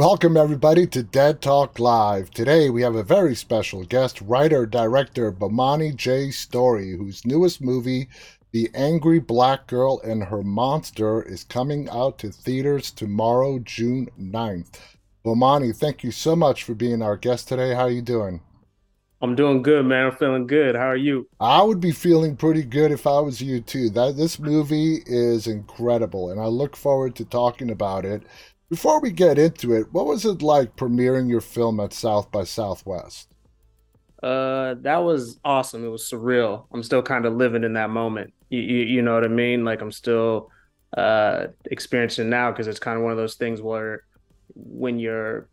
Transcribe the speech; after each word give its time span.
Welcome, 0.00 0.38
everybody, 0.38 0.86
to 0.86 1.02
Dead 1.02 1.42
Talk 1.42 1.78
Live. 1.78 2.30
Today, 2.30 2.70
we 2.70 2.80
have 2.80 2.94
a 2.94 3.02
very 3.02 3.34
special 3.34 3.84
guest, 3.84 4.18
writer 4.22 4.64
director 4.64 5.30
Bomani 5.30 5.94
J. 5.94 6.30
Story, 6.30 6.96
whose 6.96 7.26
newest 7.26 7.60
movie, 7.60 8.08
The 8.50 8.70
Angry 8.72 9.18
Black 9.18 9.66
Girl 9.66 10.00
and 10.02 10.24
Her 10.24 10.42
Monster, 10.42 11.20
is 11.20 11.44
coming 11.44 11.86
out 11.90 12.18
to 12.20 12.30
theaters 12.30 12.90
tomorrow, 12.90 13.58
June 13.58 14.08
9th. 14.18 14.78
Bomani, 15.22 15.76
thank 15.76 16.02
you 16.02 16.12
so 16.12 16.34
much 16.34 16.64
for 16.64 16.72
being 16.72 17.02
our 17.02 17.18
guest 17.18 17.48
today. 17.48 17.74
How 17.74 17.82
are 17.82 17.90
you 17.90 18.00
doing? 18.00 18.40
I'm 19.20 19.34
doing 19.34 19.60
good, 19.60 19.84
man. 19.84 20.06
I'm 20.06 20.16
feeling 20.16 20.46
good. 20.46 20.76
How 20.76 20.88
are 20.88 20.96
you? 20.96 21.28
I 21.40 21.62
would 21.62 21.78
be 21.78 21.92
feeling 21.92 22.36
pretty 22.36 22.62
good 22.62 22.90
if 22.90 23.06
I 23.06 23.20
was 23.20 23.42
you 23.42 23.60
too. 23.60 23.90
That 23.90 24.16
this 24.16 24.38
movie 24.38 25.02
is 25.04 25.46
incredible, 25.46 26.30
and 26.30 26.40
I 26.40 26.46
look 26.46 26.74
forward 26.74 27.16
to 27.16 27.26
talking 27.26 27.70
about 27.70 28.06
it. 28.06 28.22
Before 28.70 29.00
we 29.00 29.10
get 29.10 29.38
into 29.38 29.72
it, 29.72 29.92
what 29.92 30.06
was 30.06 30.24
it 30.24 30.42
like 30.42 30.76
premiering 30.76 31.28
your 31.28 31.40
film 31.40 31.80
at 31.80 31.92
South 31.92 32.30
by 32.30 32.44
Southwest? 32.44 33.28
Uh, 34.22 34.74
that 34.80 34.98
was 34.98 35.40
awesome. 35.44 35.84
It 35.84 35.88
was 35.88 36.08
surreal. 36.08 36.66
I'm 36.72 36.82
still 36.82 37.02
kind 37.02 37.24
of 37.26 37.34
living 37.34 37.64
in 37.64 37.72
that 37.74 37.90
moment. 37.90 38.32
You, 38.50 38.60
you, 38.60 38.76
you 38.84 39.02
know 39.02 39.14
what 39.14 39.24
I 39.24 39.28
mean? 39.28 39.64
Like 39.64 39.80
I'm 39.80 39.92
still 39.92 40.50
uh 40.96 41.46
experiencing 41.66 42.28
now 42.28 42.50
because 42.50 42.66
it's 42.66 42.80
kind 42.80 42.98
of 42.98 43.04
one 43.04 43.12
of 43.12 43.18
those 43.18 43.36
things 43.36 43.62
where 43.62 44.02
when 44.54 44.98
you're 44.98 45.48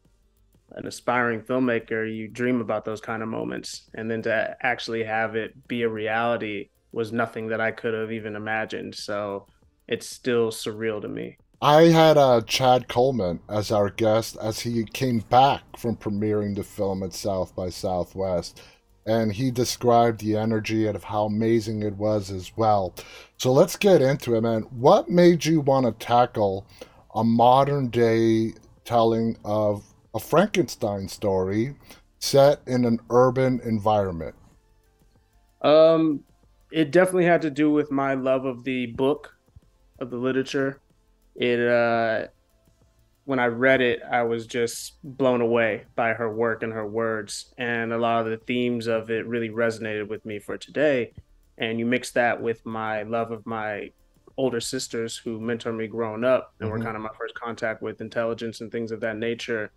an 0.72 0.88
aspiring 0.88 1.42
filmmaker, 1.42 2.14
you 2.14 2.28
dream 2.28 2.62
about 2.62 2.86
those 2.86 3.02
kind 3.02 3.24
of 3.24 3.30
moments, 3.30 3.90
and 3.96 4.10
then 4.12 4.22
to 4.24 4.58
actually 4.62 5.04
have 5.04 5.36
it 5.36 5.68
be 5.68 5.84
a 5.84 5.90
reality 5.90 6.70
was 6.92 7.12
nothing 7.14 7.48
that 7.48 7.62
I 7.62 7.72
could 7.72 7.94
have 7.94 8.12
even 8.12 8.36
imagined. 8.36 8.96
So 8.96 9.48
it's 9.88 10.08
still 10.08 10.52
surreal 10.52 11.02
to 11.02 11.08
me. 11.08 11.38
I 11.62 11.84
had 11.86 12.18
uh, 12.18 12.42
Chad 12.42 12.88
Coleman 12.88 13.40
as 13.50 13.72
our 13.72 13.90
guest 13.90 14.38
as 14.40 14.60
he 14.60 14.84
came 14.86 15.20
back 15.20 15.64
from 15.76 15.98
premiering 15.98 16.56
the 16.56 16.64
film 16.64 17.02
at 17.02 17.14
South 17.14 17.56
by 17.56 17.70
Southwest. 17.70 18.62
And 19.08 19.32
he 19.32 19.50
described 19.50 20.20
the 20.20 20.36
energy 20.36 20.86
and 20.86 20.96
of 20.96 21.06
how 21.06 21.26
amazing 21.26 21.82
it 21.82 21.96
was 21.96 22.30
as 22.30 22.52
well. 22.58 22.94
So 23.38 23.52
let's 23.52 23.76
get 23.76 24.02
into 24.02 24.36
it, 24.36 24.42
man. 24.42 24.64
What 24.64 25.10
made 25.10 25.46
you 25.46 25.62
want 25.62 25.86
to 25.86 26.06
tackle 26.06 26.68
a 27.16 27.24
modern 27.24 27.88
day 27.88 28.54
telling 28.84 29.38
of 29.44 29.84
a 30.14 30.20
Frankenstein 30.20 31.08
story 31.08 31.76
set 32.20 32.62
in 32.68 32.86
an 32.86 33.00
urban 33.10 33.62
environment? 33.64 34.36
Um, 35.64 36.24
it 36.72 36.92
definitely 36.92 37.26
had 37.26 37.42
to 37.44 37.50
do 37.50 37.72
with 37.72 37.90
my 37.90 38.14
love 38.14 38.46
of 38.46 38.64
the 38.64 38.88
book, 38.88 39.36
of 40.00 40.12
the 40.12 40.18
literature. 40.18 40.82
It 41.38 41.60
uh, 41.60 42.28
when 43.26 43.40
I 43.40 43.46
read 43.46 43.82
it, 43.82 44.02
I 44.10 44.24
was 44.24 44.48
just 44.48 44.98
blown 45.04 45.42
away 45.42 45.86
by 45.96 46.14
her 46.14 46.34
work 46.34 46.64
and 46.64 46.74
her 46.74 46.88
words, 46.88 47.54
and 47.58 47.94
a 47.94 47.98
lot 47.98 48.26
of 48.26 48.32
the 48.32 48.38
themes 48.38 48.88
of 48.88 49.10
it 49.10 49.26
really 49.28 49.50
resonated 49.50 50.08
with 50.10 50.26
me 50.26 50.40
for 50.40 50.58
today. 50.58 51.14
And 51.58 51.80
you 51.80 51.86
mix 51.86 52.12
that 52.12 52.42
with 52.42 52.66
my 52.66 53.04
love 53.04 53.32
of 53.32 53.46
my 53.46 53.92
older 54.38 54.60
sisters 54.60 55.18
who 55.18 55.40
mentored 55.40 55.76
me 55.76 55.88
growing 55.88 56.24
up 56.24 56.54
and 56.60 56.70
mm-hmm. 56.70 56.78
were 56.78 56.84
kind 56.84 56.96
of 56.96 57.02
my 57.02 57.10
first 57.18 57.34
contact 57.34 57.82
with 57.82 58.02
intelligence 58.02 58.62
and 58.62 58.72
things 58.72 58.92
of 58.92 59.00
that 59.00 59.18
nature 59.18 59.72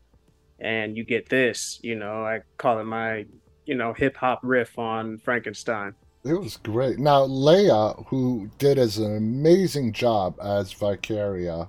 and 0.60 0.96
you 0.96 1.04
get 1.04 1.28
this, 1.28 1.80
you 1.82 1.96
know, 1.96 2.24
I 2.24 2.40
call 2.58 2.78
it 2.78 2.84
my, 2.84 3.24
you 3.64 3.74
know, 3.74 3.92
hip 3.92 4.16
hop 4.16 4.40
riff 4.42 4.78
on 4.78 5.18
Frankenstein. 5.18 5.94
It 6.22 6.34
was 6.34 6.58
great. 6.58 6.98
Now, 6.98 7.22
Laya, 7.22 7.94
who 8.08 8.50
did 8.58 8.78
as 8.78 8.98
an 8.98 9.16
amazing 9.16 9.92
job 9.92 10.38
as 10.42 10.72
Vicaria, 10.72 11.68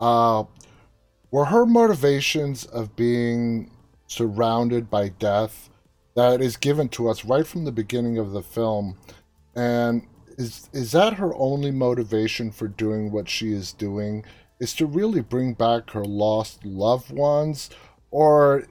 uh, 0.00 0.44
were 1.32 1.46
her 1.46 1.66
motivations 1.66 2.64
of 2.64 2.94
being 2.94 3.70
surrounded 4.06 4.90
by 4.90 5.08
death 5.08 5.70
that 6.14 6.40
is 6.40 6.56
given 6.56 6.88
to 6.90 7.08
us 7.08 7.24
right 7.24 7.46
from 7.46 7.64
the 7.64 7.72
beginning 7.72 8.18
of 8.18 8.30
the 8.32 8.42
film, 8.42 8.96
and 9.56 10.06
is 10.38 10.68
is 10.72 10.92
that 10.92 11.14
her 11.14 11.34
only 11.34 11.70
motivation 11.72 12.52
for 12.52 12.68
doing 12.68 13.10
what 13.10 13.28
she 13.28 13.52
is 13.52 13.72
doing? 13.72 14.24
Is 14.60 14.74
to 14.74 14.86
really 14.86 15.20
bring 15.20 15.54
back 15.54 15.90
her 15.90 16.04
lost 16.04 16.64
loved 16.64 17.10
ones, 17.10 17.70
or 18.10 18.66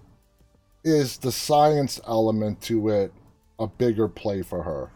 is 0.83 1.17
the 1.17 1.31
science 1.31 1.99
element 2.07 2.61
to 2.63 2.89
it 2.89 3.13
a 3.57 3.67
bigger 3.67 4.07
play 4.07 4.41
for 4.41 4.63
her? 4.63 4.91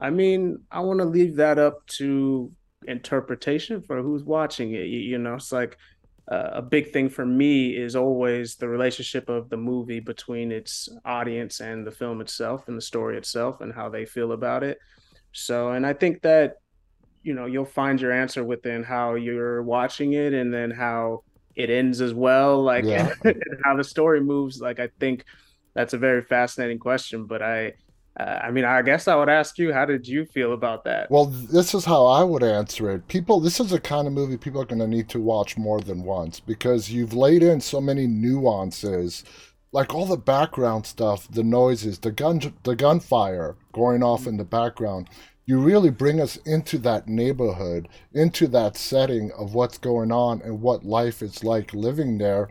I 0.00 0.10
mean, 0.10 0.60
I 0.70 0.80
want 0.80 1.00
to 1.00 1.04
leave 1.04 1.36
that 1.36 1.58
up 1.58 1.86
to 1.98 2.50
interpretation 2.86 3.82
for 3.82 4.02
who's 4.02 4.24
watching 4.24 4.72
it. 4.72 4.86
You, 4.86 4.98
you 5.00 5.18
know, 5.18 5.34
it's 5.34 5.52
like 5.52 5.76
uh, 6.30 6.50
a 6.54 6.62
big 6.62 6.92
thing 6.92 7.08
for 7.08 7.26
me 7.26 7.76
is 7.76 7.96
always 7.96 8.56
the 8.56 8.68
relationship 8.68 9.28
of 9.28 9.50
the 9.50 9.56
movie 9.56 10.00
between 10.00 10.52
its 10.52 10.88
audience 11.04 11.60
and 11.60 11.86
the 11.86 11.90
film 11.90 12.20
itself 12.20 12.68
and 12.68 12.76
the 12.76 12.82
story 12.82 13.18
itself 13.18 13.60
and 13.60 13.72
how 13.72 13.88
they 13.88 14.06
feel 14.06 14.32
about 14.32 14.62
it. 14.62 14.78
So, 15.32 15.72
and 15.72 15.86
I 15.86 15.92
think 15.92 16.22
that, 16.22 16.56
you 17.22 17.34
know, 17.34 17.46
you'll 17.46 17.64
find 17.66 18.00
your 18.00 18.12
answer 18.12 18.42
within 18.42 18.82
how 18.82 19.14
you're 19.14 19.62
watching 19.62 20.14
it 20.14 20.32
and 20.32 20.52
then 20.52 20.70
how 20.70 21.24
it 21.56 21.70
ends 21.70 22.00
as 22.00 22.14
well 22.14 22.62
like 22.62 22.84
yeah. 22.84 23.12
and 23.24 23.42
how 23.64 23.76
the 23.76 23.84
story 23.84 24.20
moves 24.20 24.60
like 24.60 24.80
i 24.80 24.88
think 24.98 25.24
that's 25.74 25.94
a 25.94 25.98
very 25.98 26.22
fascinating 26.22 26.78
question 26.78 27.26
but 27.26 27.42
i 27.42 27.72
uh, 28.18 28.40
i 28.42 28.50
mean 28.50 28.64
i 28.64 28.82
guess 28.82 29.06
i 29.06 29.14
would 29.14 29.28
ask 29.28 29.58
you 29.58 29.72
how 29.72 29.84
did 29.84 30.06
you 30.06 30.24
feel 30.24 30.52
about 30.52 30.84
that? 30.84 31.10
Well 31.10 31.26
this 31.26 31.74
is 31.74 31.84
how 31.84 32.06
i 32.06 32.22
would 32.24 32.42
answer 32.42 32.90
it. 32.90 33.06
People 33.08 33.40
this 33.40 33.60
is 33.60 33.72
a 33.72 33.80
kind 33.80 34.06
of 34.06 34.12
movie 34.12 34.36
people 34.36 34.60
are 34.60 34.66
going 34.66 34.80
to 34.80 34.86
need 34.86 35.08
to 35.10 35.20
watch 35.20 35.56
more 35.56 35.80
than 35.80 36.02
once 36.02 36.40
because 36.40 36.90
you've 36.90 37.14
laid 37.14 37.42
in 37.42 37.60
so 37.60 37.80
many 37.80 38.06
nuances 38.06 39.24
like 39.72 39.94
all 39.94 40.06
the 40.06 40.16
background 40.16 40.84
stuff 40.84 41.28
the 41.30 41.44
noises 41.44 42.00
the 42.00 42.10
gun 42.10 42.40
the 42.64 42.74
gunfire 42.74 43.56
going 43.72 44.02
off 44.02 44.26
in 44.26 44.36
the 44.36 44.44
background. 44.44 45.08
You 45.46 45.58
really 45.58 45.90
bring 45.90 46.20
us 46.20 46.36
into 46.38 46.78
that 46.78 47.08
neighborhood, 47.08 47.88
into 48.12 48.46
that 48.48 48.76
setting 48.76 49.32
of 49.32 49.54
what's 49.54 49.78
going 49.78 50.12
on 50.12 50.42
and 50.42 50.60
what 50.60 50.84
life 50.84 51.22
is 51.22 51.42
like 51.42 51.74
living 51.74 52.18
there, 52.18 52.50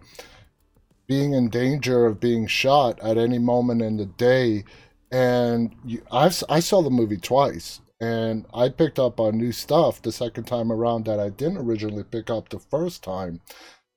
being 1.08 1.34
in 1.34 1.50
danger 1.50 2.06
of 2.06 2.20
being 2.20 2.46
shot 2.48 3.00
at 3.00 3.18
any 3.18 3.40
moment 3.40 3.82
in 3.82 3.98
the 3.98 4.06
day. 4.06 4.66
And 5.12 5.76
you, 5.84 6.02
I've, 6.12 6.44
I 6.50 6.60
saw 6.60 6.82
the 6.82 6.90
movie 6.90 7.18
twice, 7.18 7.82
and 8.00 8.46
I 8.54 8.70
picked 8.70 9.00
up 9.00 9.20
on 9.20 9.38
new 9.38 9.52
stuff 9.52 10.02
the 10.02 10.12
second 10.12 10.46
time 10.46 10.72
around 10.72 11.06
that 11.06 11.20
I 11.20 11.30
didn't 11.30 11.58
originally 11.58 12.04
pick 12.04 12.30
up 12.30 12.50
the 12.50 12.60
first 12.60 13.04
time. 13.04 13.42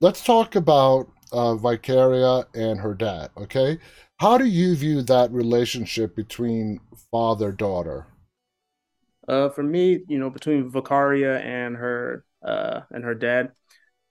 Let's 0.00 0.24
talk 0.24 0.56
about 0.56 1.08
uh, 1.32 1.54
Vicaria 1.54 2.46
and 2.54 2.80
her 2.80 2.94
dad, 2.94 3.30
okay? 3.36 3.78
How 4.18 4.38
do 4.38 4.46
you 4.46 4.74
view 4.74 5.02
that 5.02 5.30
relationship 5.30 6.16
between 6.16 6.80
father 7.10 7.52
daughter? 7.52 8.06
Uh, 9.28 9.48
for 9.50 9.62
me, 9.62 10.00
you 10.08 10.18
know, 10.18 10.30
between 10.30 10.70
Vicaria 10.70 11.40
and 11.40 11.76
her 11.76 12.24
uh, 12.44 12.80
and 12.90 13.04
her 13.04 13.14
dad, 13.14 13.52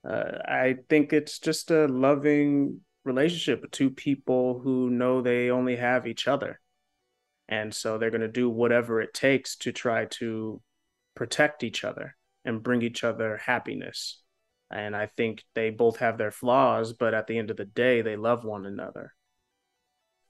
uh, 0.07 0.37
I 0.45 0.77
think 0.87 1.11
it's 1.11 1.39
just 1.39 1.71
a 1.71 1.87
loving 1.87 2.79
relationship 3.03 3.69
two 3.71 3.89
people 3.89 4.59
who 4.59 4.89
know 4.89 5.21
they 5.21 5.49
only 5.49 5.75
have 5.75 6.07
each 6.07 6.27
other, 6.27 6.60
and 7.51 7.73
so 7.73 7.97
they're 7.97 8.09
going 8.09 8.21
to 8.21 8.29
do 8.29 8.49
whatever 8.49 9.01
it 9.01 9.13
takes 9.13 9.57
to 9.57 9.73
try 9.73 10.05
to 10.05 10.61
protect 11.15 11.63
each 11.63 11.83
other 11.83 12.15
and 12.45 12.63
bring 12.63 12.81
each 12.81 13.03
other 13.03 13.37
happiness. 13.37 14.21
And 14.71 14.95
I 14.95 15.05
think 15.05 15.43
they 15.53 15.69
both 15.69 15.97
have 15.97 16.17
their 16.17 16.31
flaws, 16.31 16.93
but 16.93 17.13
at 17.13 17.27
the 17.27 17.37
end 17.37 17.51
of 17.51 17.57
the 17.57 17.65
day, 17.65 18.01
they 18.01 18.15
love 18.15 18.45
one 18.45 18.65
another. 18.65 19.13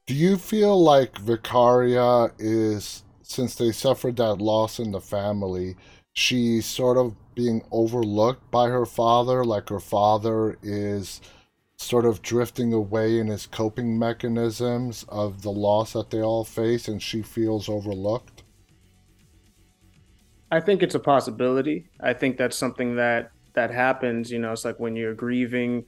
Do 0.07 0.15
you 0.15 0.35
feel 0.35 0.83
like 0.83 1.13
Vicaria 1.19 2.31
is 2.39 3.03
since 3.21 3.53
they 3.53 3.71
suffered 3.71 4.17
that 4.17 4.41
loss 4.41 4.79
in 4.79 4.91
the 4.91 4.99
family, 4.99 5.75
she's 6.13 6.65
sort 6.65 6.97
of 6.97 7.15
being 7.35 7.63
overlooked 7.71 8.49
by 8.49 8.67
her 8.67 8.85
father, 8.85 9.45
like 9.45 9.69
her 9.69 9.79
father 9.79 10.57
is 10.63 11.21
sort 11.81 12.05
of 12.05 12.21
drifting 12.21 12.73
away 12.73 13.19
in 13.19 13.27
his 13.27 13.47
coping 13.47 13.97
mechanisms 13.97 15.05
of 15.09 15.41
the 15.41 15.51
loss 15.51 15.93
that 15.93 16.09
they 16.09 16.21
all 16.21 16.43
face, 16.43 16.87
and 16.87 17.01
she 17.01 17.21
feels 17.21 17.67
overlooked? 17.67 18.43
I 20.51 20.59
think 20.59 20.83
it's 20.83 20.95
a 20.95 20.99
possibility. 20.99 21.89
I 21.99 22.13
think 22.13 22.37
that's 22.37 22.57
something 22.57 22.95
that 22.97 23.31
that 23.53 23.71
happens. 23.71 24.31
You 24.31 24.39
know, 24.39 24.51
it's 24.51 24.65
like 24.65 24.79
when 24.79 24.95
you're 24.95 25.13
grieving, 25.13 25.85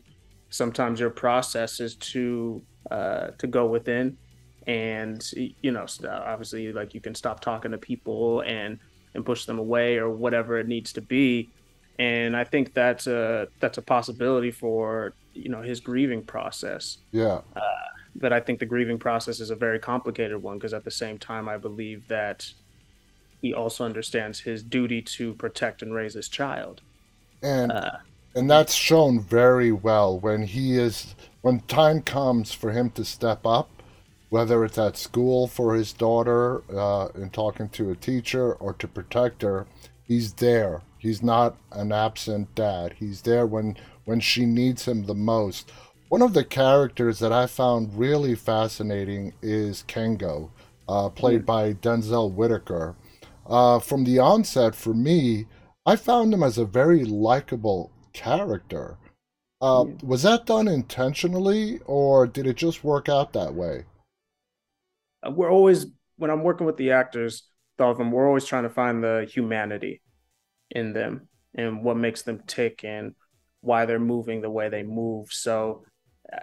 sometimes 0.50 1.00
your 1.00 1.10
process 1.10 1.80
is 1.80 1.96
to 1.96 2.62
uh, 2.92 3.28
to 3.38 3.48
go 3.48 3.66
within 3.66 4.18
and 4.68 5.30
you 5.34 5.72
know 5.72 5.86
obviously 6.10 6.72
like 6.72 6.94
you 6.94 7.02
can 7.02 7.14
stop 7.14 7.42
talking 7.42 7.72
to 7.72 7.78
people 7.78 8.42
and 8.42 8.80
and 9.14 9.26
push 9.26 9.46
them 9.46 9.60
away 9.60 9.98
or 9.98 10.10
whatever 10.10 10.58
it 10.58 10.68
needs 10.68 10.94
to 10.94 11.02
be 11.02 11.50
and 12.00 12.36
i 12.36 12.44
think 12.44 12.74
that's 12.74 13.08
a 13.08 13.48
that's 13.60 13.78
a 13.78 13.82
possibility 13.82 14.52
for 14.52 15.14
you 15.34 15.50
know 15.50 15.62
his 15.62 15.80
grieving 15.80 16.24
process. 16.24 17.00
Yeah. 17.12 17.42
Uh, 17.56 17.62
but 18.16 18.32
i 18.32 18.40
think 18.40 18.60
the 18.60 18.66
grieving 18.66 19.00
process 19.00 19.40
is 19.40 19.50
a 19.50 19.56
very 19.56 19.80
complicated 19.80 20.42
one 20.42 20.58
because 20.58 20.74
at 20.74 20.84
the 20.84 20.92
same 20.92 21.18
time 21.18 21.50
i 21.50 21.58
believe 21.58 22.08
that 22.08 22.52
he 23.44 23.54
also 23.54 23.84
understands 23.84 24.40
his 24.40 24.64
duty 24.64 25.02
to 25.02 25.34
protect 25.34 25.82
and 25.82 25.94
raise 25.94 26.14
his 26.14 26.30
child. 26.30 26.82
And 27.44 27.74
uh, 27.74 27.98
and 28.34 28.50
that's 28.50 28.74
shown 28.74 29.20
very 29.20 29.72
well 29.72 30.18
when 30.18 30.44
he 30.44 30.78
is 30.80 31.14
when 31.42 31.60
time 31.62 32.02
comes 32.02 32.54
for 32.54 32.72
him 32.72 32.90
to 32.92 33.04
step 33.04 33.46
up 33.46 33.70
whether 34.30 34.66
it's 34.66 34.80
at 34.80 34.98
school 34.98 35.46
for 35.46 35.76
his 35.76 35.94
daughter 35.94 36.64
uh, 36.76 37.08
and 37.14 37.32
talking 37.32 37.70
to 37.70 37.92
a 37.92 37.96
teacher 37.96 38.54
or 38.54 38.74
to 38.74 38.88
protect 38.88 39.44
her 39.44 39.68
he's 40.08 40.34
there 40.34 40.82
he's 41.04 41.22
not 41.22 41.56
an 41.72 41.92
absent 41.92 42.54
dad 42.56 42.94
he's 42.98 43.22
there 43.22 43.46
when 43.46 43.78
when 44.06 44.20
she 44.20 44.46
needs 44.46 44.88
him 44.88 45.06
the 45.06 45.14
most 45.14 45.72
one 46.10 46.22
of 46.22 46.34
the 46.34 46.44
characters 46.44 47.20
that 47.20 47.32
i 47.32 47.46
found 47.46 47.98
really 47.98 48.36
fascinating 48.36 49.34
is 49.42 49.84
kango 49.88 50.50
uh, 50.90 51.10
played 51.10 51.46
by 51.46 51.74
denzel 51.74 52.32
whitaker 52.32 52.96
uh, 53.48 53.80
from 53.80 54.04
the 54.04 54.18
onset 54.18 54.74
for 54.74 54.94
me 54.94 55.46
i 55.86 55.96
found 55.96 56.34
him 56.34 56.42
as 56.42 56.58
a 56.58 56.66
very 56.66 57.04
likable 57.06 57.92
character. 58.14 58.98
Uh, 59.62 59.86
yeah. 59.88 59.94
Was 60.04 60.24
that 60.24 60.46
done 60.46 60.68
intentionally, 60.68 61.80
or 61.86 62.28
did 62.28 62.48
it 62.48 62.56
just 62.56 62.84
work 62.84 63.10
out 63.10 63.34
that 63.34 63.54
way? 63.54 63.86
Uh, 65.26 65.32
we're 65.32 65.52
always 65.52 65.88
when 66.18 66.30
I'm 66.30 66.44
working 66.44 66.68
with 66.68 66.78
the 66.78 66.92
actors, 66.92 67.44
them, 67.78 68.12
we're 68.12 68.28
always 68.28 68.46
trying 68.46 68.64
to 68.64 68.70
find 68.70 69.04
the 69.04 69.28
humanity 69.30 70.02
in 70.74 70.92
them 70.94 71.28
and 71.56 71.84
what 71.84 71.98
makes 71.98 72.24
them 72.24 72.42
tick 72.46 72.84
and 72.84 73.16
why 73.62 73.86
they're 73.86 74.00
moving 74.00 74.42
the 74.42 74.50
way 74.50 74.68
they 74.68 74.84
move. 74.84 75.32
So, 75.32 75.86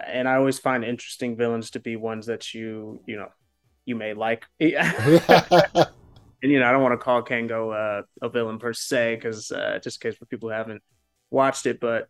and 0.07 0.27
I 0.27 0.35
always 0.35 0.57
find 0.57 0.83
interesting 0.83 1.37
villains 1.37 1.71
to 1.71 1.79
be 1.79 1.95
ones 1.95 2.25
that 2.25 2.53
you 2.53 3.03
you 3.05 3.17
know 3.17 3.29
you 3.85 3.95
may 3.95 4.13
like. 4.13 4.45
and 4.59 4.71
you 6.41 6.59
know, 6.59 6.67
I 6.67 6.71
don't 6.71 6.81
want 6.81 6.93
to 6.93 7.03
call 7.03 7.23
Kango 7.23 7.71
uh, 7.73 8.03
a 8.21 8.29
villain 8.29 8.57
per 8.57 8.73
se, 8.73 9.15
because 9.15 9.51
uh, 9.51 9.79
just 9.83 10.03
in 10.03 10.09
case 10.09 10.17
for 10.17 10.25
people 10.25 10.49
who 10.49 10.55
haven't 10.55 10.81
watched 11.29 11.65
it, 11.65 11.79
but 11.79 12.07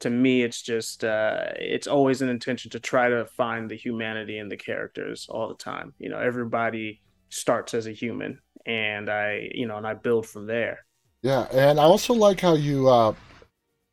to 0.00 0.10
me, 0.10 0.42
it's 0.42 0.62
just 0.62 1.04
uh, 1.04 1.46
it's 1.56 1.86
always 1.86 2.22
an 2.22 2.28
intention 2.28 2.70
to 2.72 2.80
try 2.80 3.08
to 3.08 3.24
find 3.24 3.70
the 3.70 3.76
humanity 3.76 4.38
in 4.38 4.48
the 4.48 4.56
characters 4.56 5.26
all 5.28 5.48
the 5.48 5.54
time. 5.54 5.94
You 5.98 6.08
know, 6.08 6.18
everybody 6.18 7.00
starts 7.28 7.72
as 7.74 7.86
a 7.86 7.92
human, 7.92 8.40
and 8.66 9.08
I, 9.08 9.50
you 9.54 9.66
know, 9.66 9.76
and 9.76 9.86
I 9.86 9.94
build 9.94 10.26
from 10.26 10.46
there. 10.46 10.84
Yeah, 11.22 11.46
and 11.52 11.78
I 11.78 11.84
also 11.84 12.14
like 12.14 12.40
how 12.40 12.54
you 12.54 12.88
uh, 12.88 13.14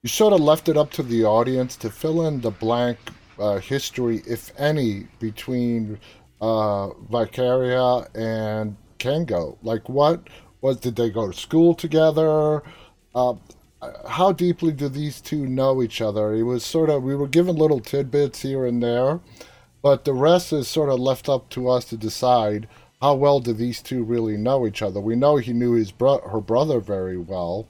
you 0.03 0.09
sort 0.09 0.33
of 0.33 0.39
left 0.41 0.69
it 0.69 0.77
up 0.77 0.91
to 0.91 1.03
the 1.03 1.25
audience 1.25 1.75
to 1.77 1.89
fill 1.91 2.25
in 2.25 2.41
the 2.41 2.51
blank 2.51 2.97
uh, 3.39 3.57
history, 3.59 4.23
if 4.27 4.51
any, 4.57 5.07
between 5.19 5.99
uh, 6.41 6.89
Vicaria 7.11 8.07
and 8.15 8.75
Kango. 8.97 9.57
Like, 9.61 9.87
what 9.89 10.27
was 10.61 10.77
did 10.79 10.95
they 10.95 11.09
go 11.11 11.31
to 11.31 11.37
school 11.37 11.75
together? 11.75 12.63
Uh, 13.13 13.35
how 14.07 14.31
deeply 14.31 14.71
do 14.71 14.89
these 14.89 15.21
two 15.21 15.45
know 15.45 15.83
each 15.83 16.01
other? 16.01 16.33
It 16.33 16.43
was 16.43 16.65
sort 16.65 16.89
of 16.89 17.03
we 17.03 17.15
were 17.15 17.27
given 17.27 17.55
little 17.55 17.79
tidbits 17.79 18.41
here 18.41 18.65
and 18.65 18.81
there, 18.81 19.19
but 19.83 20.03
the 20.03 20.13
rest 20.13 20.51
is 20.51 20.67
sort 20.67 20.89
of 20.89 20.99
left 20.99 21.29
up 21.29 21.49
to 21.51 21.69
us 21.69 21.85
to 21.85 21.97
decide 21.97 22.67
how 23.01 23.15
well 23.15 23.39
do 23.39 23.53
these 23.53 23.81
two 23.81 24.03
really 24.03 24.37
know 24.37 24.67
each 24.67 24.81
other. 24.81 24.99
We 24.99 25.15
know 25.15 25.37
he 25.37 25.53
knew 25.53 25.73
his 25.73 25.91
bro- 25.91 26.27
her 26.27 26.41
brother 26.41 26.79
very 26.79 27.17
well. 27.17 27.67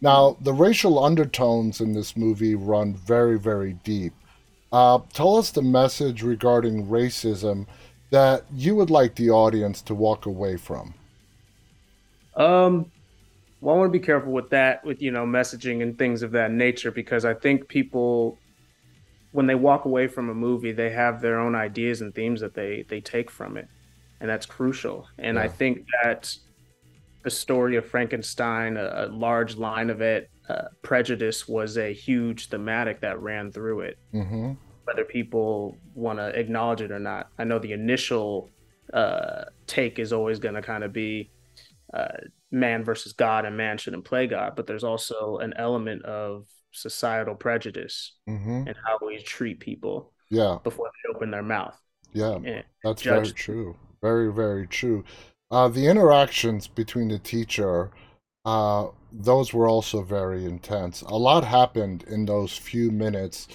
Now 0.00 0.36
the 0.40 0.52
racial 0.52 1.02
undertones 1.02 1.80
in 1.80 1.92
this 1.92 2.16
movie 2.16 2.54
run 2.54 2.94
very 2.94 3.38
very 3.38 3.74
deep. 3.84 4.12
Uh, 4.72 5.00
tell 5.12 5.36
us 5.36 5.50
the 5.50 5.62
message 5.62 6.22
regarding 6.22 6.86
racism 6.86 7.66
that 8.10 8.44
you 8.52 8.74
would 8.74 8.90
like 8.90 9.14
the 9.14 9.30
audience 9.30 9.82
to 9.82 9.94
walk 9.94 10.26
away 10.26 10.56
from. 10.56 10.94
Um, 12.34 12.90
well, 13.60 13.76
I 13.76 13.78
want 13.78 13.92
to 13.92 13.98
be 13.98 14.04
careful 14.04 14.32
with 14.32 14.50
that, 14.50 14.84
with 14.84 15.00
you 15.02 15.10
know, 15.10 15.24
messaging 15.24 15.82
and 15.82 15.96
things 15.96 16.22
of 16.22 16.32
that 16.32 16.50
nature, 16.50 16.90
because 16.90 17.24
I 17.24 17.34
think 17.34 17.68
people, 17.68 18.38
when 19.32 19.46
they 19.46 19.54
walk 19.54 19.84
away 19.84 20.08
from 20.08 20.30
a 20.30 20.34
movie, 20.34 20.72
they 20.72 20.90
have 20.90 21.20
their 21.20 21.38
own 21.38 21.54
ideas 21.54 22.00
and 22.00 22.14
themes 22.14 22.40
that 22.40 22.54
they 22.54 22.84
they 22.88 23.00
take 23.00 23.30
from 23.30 23.56
it, 23.56 23.68
and 24.22 24.30
that's 24.30 24.46
crucial. 24.46 25.06
And 25.18 25.36
yeah. 25.36 25.42
I 25.42 25.48
think 25.48 25.84
that 26.02 26.34
the 27.24 27.30
story 27.30 27.76
of 27.76 27.84
Frankenstein, 27.84 28.76
a, 28.76 29.04
a 29.04 29.06
large 29.08 29.56
line 29.56 29.90
of 29.90 30.00
it, 30.00 30.30
uh, 30.48 30.68
prejudice 30.82 31.46
was 31.46 31.76
a 31.76 31.92
huge 31.92 32.48
thematic 32.48 33.00
that 33.00 33.20
ran 33.20 33.52
through 33.52 33.80
it. 33.80 33.98
Mm-hmm. 34.14 34.52
Whether 34.84 35.04
people 35.04 35.76
want 35.94 36.18
to 36.18 36.28
acknowledge 36.28 36.80
it 36.80 36.92
or 36.92 36.98
not, 36.98 37.28
I 37.38 37.44
know 37.44 37.58
the 37.58 37.72
initial 37.72 38.48
uh, 38.94 39.44
take 39.66 39.98
is 39.98 40.12
always 40.12 40.38
going 40.38 40.54
to 40.54 40.62
kind 40.62 40.84
of 40.84 40.94
be. 40.94 41.30
Uh, 41.92 42.08
man 42.50 42.84
versus 42.84 43.12
God 43.12 43.44
and 43.44 43.54
man 43.56 43.76
shouldn't 43.76 44.04
play 44.04 44.26
God, 44.26 44.54
but 44.56 44.66
there's 44.66 44.84
also 44.84 45.38
an 45.38 45.52
element 45.56 46.02
of 46.04 46.46
societal 46.70 47.34
prejudice 47.34 48.12
mm-hmm. 48.26 48.66
and 48.66 48.74
how 48.86 48.98
we 49.06 49.18
treat 49.22 49.60
people 49.60 50.12
yeah 50.30 50.56
before 50.64 50.86
they 50.88 51.14
open 51.14 51.30
their 51.30 51.42
mouth. 51.42 51.78
Yeah, 52.12 52.38
that's 52.82 53.02
very 53.02 53.30
true. 53.32 53.76
Very, 54.02 54.32
very 54.32 54.66
true. 54.66 55.04
Uh, 55.50 55.68
the 55.68 55.86
interactions 55.86 56.66
between 56.66 57.08
the 57.08 57.18
teacher, 57.18 57.90
uh, 58.44 58.88
those 59.12 59.52
were 59.52 59.68
also 59.68 60.02
very 60.02 60.44
intense. 60.44 61.02
A 61.02 61.16
lot 61.16 61.44
happened 61.44 62.04
in 62.08 62.26
those 62.26 62.56
few 62.56 62.90
minutes 62.90 63.46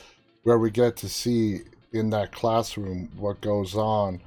where 0.44 0.58
we 0.58 0.72
get 0.72 0.96
to 0.98 1.10
see 1.10 1.62
in 1.92 2.10
that 2.12 2.32
classroom 2.32 3.10
what 3.18 3.42
goes 3.42 3.76
on. 3.76 4.22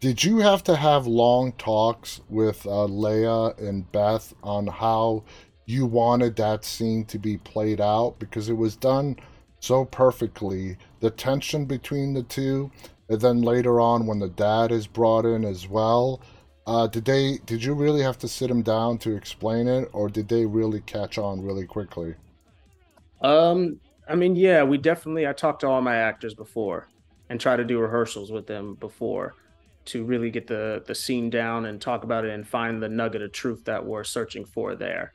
Did 0.00 0.24
you 0.24 0.38
have 0.38 0.64
to 0.64 0.76
have 0.76 1.06
long 1.06 1.52
talks 1.52 2.20
with 2.28 2.66
uh, 2.66 2.86
Laya 2.86 3.52
and 3.58 3.90
Beth 3.92 4.34
on 4.42 4.66
how 4.66 5.22
you 5.66 5.86
wanted 5.86 6.36
that 6.36 6.64
scene 6.64 7.04
to 7.06 7.18
be 7.18 7.38
played 7.38 7.80
out? 7.80 8.16
Because 8.18 8.48
it 8.48 8.56
was 8.56 8.76
done 8.76 9.16
so 9.60 9.84
perfectly. 9.84 10.76
The 11.00 11.10
tension 11.10 11.64
between 11.64 12.14
the 12.14 12.22
two, 12.22 12.70
and 13.08 13.20
then 13.20 13.42
later 13.42 13.80
on 13.80 14.06
when 14.06 14.18
the 14.18 14.28
dad 14.28 14.72
is 14.72 14.86
brought 14.86 15.24
in 15.24 15.44
as 15.44 15.68
well. 15.68 16.20
Uh, 16.66 16.86
did 16.86 17.04
they? 17.04 17.38
Did 17.44 17.62
you 17.62 17.74
really 17.74 18.02
have 18.02 18.18
to 18.18 18.28
sit 18.28 18.50
him 18.50 18.62
down 18.62 18.98
to 18.98 19.14
explain 19.14 19.68
it, 19.68 19.88
or 19.92 20.08
did 20.08 20.28
they 20.28 20.46
really 20.46 20.80
catch 20.80 21.18
on 21.18 21.44
really 21.44 21.66
quickly? 21.66 22.14
Um, 23.20 23.80
I 24.08 24.14
mean, 24.14 24.34
yeah, 24.34 24.62
we 24.62 24.78
definitely. 24.78 25.26
I 25.26 25.34
talked 25.34 25.60
to 25.60 25.68
all 25.68 25.82
my 25.82 25.96
actors 25.96 26.34
before, 26.34 26.88
and 27.28 27.38
try 27.38 27.56
to 27.56 27.64
do 27.64 27.78
rehearsals 27.78 28.32
with 28.32 28.46
them 28.46 28.76
before 28.76 29.34
to 29.86 30.04
really 30.04 30.30
get 30.30 30.46
the 30.46 30.82
the 30.86 30.94
scene 30.94 31.30
down 31.30 31.66
and 31.66 31.80
talk 31.80 32.04
about 32.04 32.24
it 32.24 32.30
and 32.30 32.46
find 32.46 32.82
the 32.82 32.88
nugget 32.88 33.22
of 33.22 33.32
truth 33.32 33.64
that 33.64 33.84
we're 33.84 34.04
searching 34.04 34.44
for 34.44 34.74
there. 34.74 35.12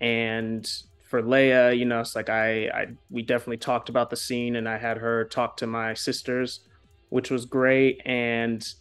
And 0.00 0.68
for 1.04 1.22
Laya, 1.22 1.72
you 1.72 1.84
know, 1.84 2.00
it's 2.00 2.16
like 2.16 2.28
I, 2.28 2.68
I 2.68 2.86
we 3.10 3.22
definitely 3.22 3.58
talked 3.58 3.88
about 3.88 4.10
the 4.10 4.16
scene 4.16 4.56
and 4.56 4.68
I 4.68 4.78
had 4.78 4.98
her 4.98 5.24
talk 5.26 5.56
to 5.58 5.66
my 5.66 5.94
sisters, 5.94 6.60
which 7.12 7.30
was 7.30 7.44
great 7.44 8.00
and 8.06 8.72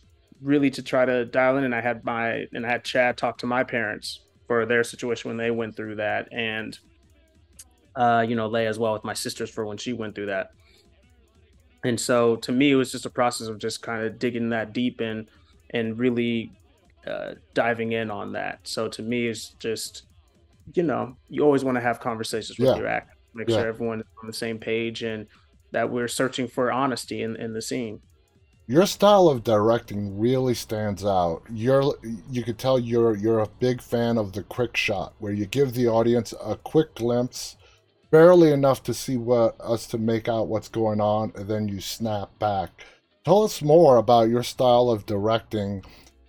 really 0.42 0.72
to 0.72 0.82
try 0.82 1.04
to 1.04 1.26
dial 1.26 1.58
in 1.58 1.66
and 1.66 1.76
I 1.76 1.82
had 1.82 2.06
my 2.06 2.48
and 2.54 2.66
I 2.66 2.70
had 2.70 2.86
Chad 2.86 3.18
talk 3.18 3.38
to 3.40 3.46
my 3.46 3.62
parents 3.66 4.22
for 4.48 4.66
their 4.66 4.86
situation 4.86 5.30
when 5.30 5.38
they 5.38 5.52
went 5.52 5.76
through 5.76 5.96
that 5.98 6.32
and 6.32 6.80
uh, 7.94 8.26
you 8.26 8.38
know, 8.38 8.48
Laya 8.48 8.70
as 8.70 8.80
well 8.80 8.94
with 8.94 9.04
my 9.04 9.14
sisters 9.14 9.50
for 9.50 9.66
when 9.66 9.78
she 9.78 9.92
went 9.92 10.16
through 10.16 10.28
that 10.28 10.52
and 11.84 12.00
so 12.00 12.38
to 12.38 12.54
me 12.54 12.72
it 12.72 12.76
was 12.76 12.90
just 12.90 13.06
a 13.06 13.10
process 13.10 13.48
of 13.48 13.60
just 13.60 13.82
kind 13.82 14.02
of 14.02 14.18
digging 14.18 14.50
that 14.50 14.72
deep 14.72 15.02
in 15.02 15.28
and 15.72 16.00
really 16.00 16.54
uh, 17.06 17.34
diving 17.54 17.92
in 17.92 18.10
on 18.10 18.32
that 18.32 18.60
so 18.64 18.88
to 18.88 19.02
me 19.02 19.28
it's 19.28 19.50
just 19.60 20.04
you 20.74 20.84
know 20.84 21.18
you 21.28 21.44
always 21.44 21.66
want 21.66 21.76
to 21.76 21.82
have 21.82 22.00
conversations 22.00 22.58
with 22.58 22.70
yeah. 22.70 22.78
your 22.78 22.88
actor 22.88 23.14
make 23.34 23.50
yeah. 23.50 23.58
sure 23.58 23.68
everyone's 23.68 24.04
on 24.22 24.28
the 24.28 24.34
same 24.34 24.58
page 24.58 25.04
and 25.04 25.28
that 25.72 25.90
we're 25.90 26.08
searching 26.08 26.48
for 26.48 26.72
honesty 26.72 27.24
in, 27.24 27.36
in 27.36 27.52
the 27.52 27.62
scene 27.62 28.00
your 28.72 28.86
style 28.86 29.28
of 29.28 29.44
directing 29.44 30.18
really 30.18 30.54
stands 30.54 31.04
out 31.04 31.42
you're 31.52 31.94
you 32.30 32.44
could 32.44 32.58
tell 32.58 32.80
you're 32.80 33.16
you're 33.16 33.40
a 33.40 33.50
big 33.60 33.82
fan 33.82 34.18
of 34.18 34.34
the 34.34 34.44
quick 34.44 34.78
shot 34.78 35.14
where 35.20 35.34
you 35.34 35.46
give 35.46 35.74
the 35.74 35.88
audience 35.88 36.34
a 36.44 36.56
quick 36.56 36.96
glimpse 36.96 37.58
barely 38.12 38.52
enough 38.52 38.84
to 38.84 38.94
see 38.94 39.18
what 39.18 39.56
us 39.60 39.88
to 39.88 39.98
make 39.98 40.28
out 40.28 40.48
what's 40.48 40.68
going 40.68 41.02
on, 41.02 41.32
and 41.36 41.48
then 41.48 41.68
you 41.68 41.80
snap 41.80 42.38
back. 42.38 42.70
Tell 43.24 43.44
us 43.44 43.62
more 43.62 43.98
about 43.98 44.30
your 44.30 44.44
style 44.44 44.90
of 44.90 45.06
directing. 45.06 45.84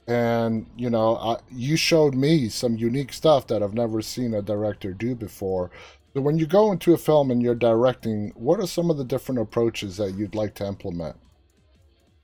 And 0.07 0.67
you 0.77 0.91
know, 0.91 1.17
I, 1.17 1.37
you 1.51 1.77
showed 1.77 2.15
me 2.15 2.49
some 2.49 2.77
unique 2.77 3.13
stuff 3.13 3.47
that 3.49 3.63
I've 3.63 3.75
never 3.75 4.01
seen 4.01 4.35
a 4.35 4.43
director 4.43 4.93
do 4.93 5.15
before. 5.15 5.71
So 6.15 6.21
when 6.21 6.39
you 6.39 6.47
go 6.47 6.73
into 6.73 6.93
a 6.93 6.99
film 6.99 7.31
and 7.31 7.43
you're 7.43 7.55
directing, 7.55 8.33
what 8.35 8.61
are 8.61 8.67
some 8.67 8.91
of 8.91 8.99
the 8.99 9.05
different 9.05 9.41
approaches 9.41 9.97
that 9.97 10.15
you'd 10.15 10.35
like 10.35 10.55
to 10.57 10.67
implement? 10.67 11.17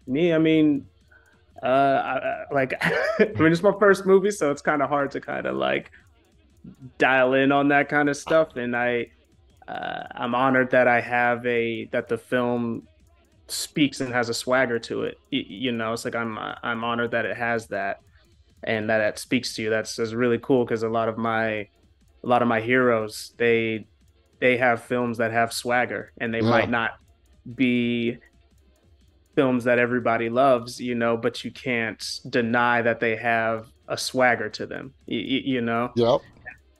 Me, 0.09 0.33
I 0.35 0.39
mean, 0.39 0.89
uh, 1.63 1.67
I, 1.69 2.45
like, 2.53 2.75
I 2.83 3.33
mean, 3.39 3.53
it's 3.53 3.63
my 3.63 3.75
first 3.81 4.07
movie, 4.07 4.31
so 4.33 4.51
it's 4.51 4.63
kind 4.63 4.83
of 4.83 4.89
hard 4.91 5.13
to 5.13 5.21
kind 5.21 5.47
of 5.47 5.57
like 5.57 5.91
dial 6.99 7.35
in 7.35 7.53
on 7.53 7.69
that 7.69 7.89
kind 7.89 8.09
of 8.09 8.17
stuff. 8.17 8.57
And 8.57 8.77
I, 8.77 9.09
uh, 9.69 10.05
I'm 10.15 10.35
honored 10.35 10.73
that 10.73 10.89
I 10.89 11.01
have 11.01 11.45
a 11.47 11.89
that 11.93 12.09
the 12.09 12.19
film 12.19 12.89
speaks 13.49 14.01
and 14.01 14.13
has 14.15 14.29
a 14.29 14.35
swagger 14.35 14.79
to 14.81 15.05
it. 15.05 15.17
You, 15.31 15.45
you 15.49 15.73
know, 15.73 15.93
it's 15.93 16.05
like 16.05 16.17
I'm 16.17 16.39
I'm 16.39 16.85
honored 16.85 17.13
that 17.13 17.27
it 17.27 17.37
has 17.37 17.69
that, 17.69 17.99
and 18.63 18.91
that 18.91 19.01
it 19.03 19.19
speaks 19.19 19.55
to 19.57 19.63
you. 19.63 19.71
That's, 19.71 19.97
that's 19.97 20.13
really 20.15 20.39
cool 20.43 20.65
because 20.65 20.83
a 20.85 20.89
lot 20.89 21.09
of 21.09 21.19
my 21.19 21.69
a 22.25 22.29
lot 22.29 22.43
of 22.43 22.49
my 22.49 22.61
heroes 22.61 23.33
they 23.39 23.89
they 24.41 24.57
have 24.59 24.85
films 24.85 25.19
that 25.19 25.33
have 25.33 25.53
swagger 25.53 26.13
and 26.21 26.35
they 26.35 26.43
Yeah. 26.43 26.51
might 26.51 26.71
not 26.71 26.93
be 27.55 28.19
films 29.39 29.63
that 29.63 29.79
everybody 29.79 30.29
loves, 30.29 30.81
you 30.81 30.97
know, 30.97 31.17
but 31.17 31.45
you 31.45 31.53
can't 31.53 32.05
deny 32.29 32.83
that 32.83 32.99
they 32.99 33.15
have 33.15 33.69
a 33.87 33.97
swagger 33.97 34.49
to 34.49 34.67
them, 34.67 34.93
y- 35.07 35.15
y- 35.15 35.43
you 35.45 35.61
know? 35.61 35.93
Yep. 35.95 36.23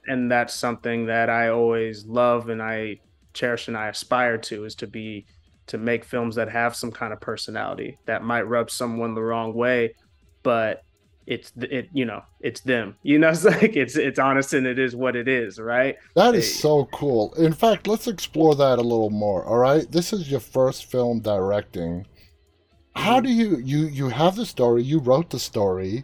And 0.07 0.29
that's 0.29 0.53
something 0.53 1.05
that 1.05 1.29
I 1.29 1.51
always 1.51 2.05
love 2.05 2.49
and 2.49 2.61
I 2.61 2.99
cherish 3.33 3.69
and 3.69 3.77
I 3.77 3.87
aspire 3.87 4.37
to 4.39 4.65
is 4.65 4.75
to 4.75 4.87
be 4.87 5.25
to 5.67 5.77
make 5.77 6.03
films 6.03 6.35
that 6.35 6.49
have 6.49 6.75
some 6.75 6.91
kind 6.91 7.13
of 7.13 7.21
personality 7.21 7.97
that 8.07 8.23
might 8.23 8.41
rub 8.41 8.69
someone 8.69 9.15
the 9.15 9.21
wrong 9.21 9.53
way, 9.53 9.95
but 10.43 10.83
it's 11.27 11.53
it 11.61 11.87
you 11.93 12.05
know 12.05 12.23
it's 12.39 12.61
them 12.61 12.95
you 13.03 13.19
know 13.19 13.29
it's 13.29 13.45
like 13.45 13.75
it's 13.75 13.95
it's 13.95 14.17
honest 14.17 14.53
and 14.55 14.65
it 14.65 14.79
is 14.79 14.95
what 14.95 15.15
it 15.15 15.27
is 15.27 15.59
right 15.59 15.95
That 16.15 16.33
is 16.33 16.59
so 16.59 16.85
cool. 16.91 17.35
In 17.35 17.53
fact, 17.53 17.87
let's 17.87 18.07
explore 18.07 18.55
that 18.55 18.79
a 18.79 18.81
little 18.81 19.11
more. 19.11 19.45
All 19.45 19.59
right, 19.59 19.89
this 19.91 20.11
is 20.11 20.31
your 20.31 20.39
first 20.39 20.85
film 20.85 21.19
directing. 21.19 22.07
How 22.99 23.21
do 23.21 23.29
you 23.29 23.57
you 23.59 23.87
you 23.87 24.09
have 24.09 24.35
the 24.35 24.45
story? 24.45 24.83
You 24.83 24.99
wrote 24.99 25.29
the 25.29 25.39
story. 25.39 26.03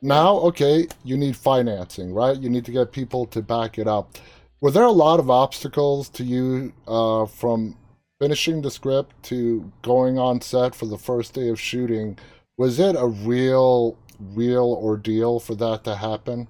Now, 0.00 0.36
okay, 0.36 0.86
you 1.02 1.16
need 1.16 1.36
financing, 1.36 2.14
right? 2.14 2.38
You 2.38 2.48
need 2.48 2.64
to 2.66 2.70
get 2.70 2.92
people 2.92 3.26
to 3.26 3.42
back 3.42 3.76
it 3.76 3.88
up. 3.88 4.16
Were 4.60 4.70
there 4.70 4.84
a 4.84 4.92
lot 4.92 5.18
of 5.18 5.30
obstacles 5.30 6.08
to 6.10 6.22
you 6.22 6.72
uh, 6.86 7.26
from 7.26 7.76
finishing 8.20 8.62
the 8.62 8.70
script 8.70 9.20
to 9.24 9.70
going 9.82 10.16
on 10.18 10.40
set 10.40 10.76
for 10.76 10.86
the 10.86 10.96
first 10.96 11.34
day 11.34 11.48
of 11.48 11.60
shooting? 11.60 12.16
Was 12.56 12.78
it 12.78 12.94
a 12.96 13.06
real, 13.06 13.98
real 14.20 14.78
ordeal 14.80 15.40
for 15.40 15.56
that 15.56 15.82
to 15.84 15.96
happen? 15.96 16.46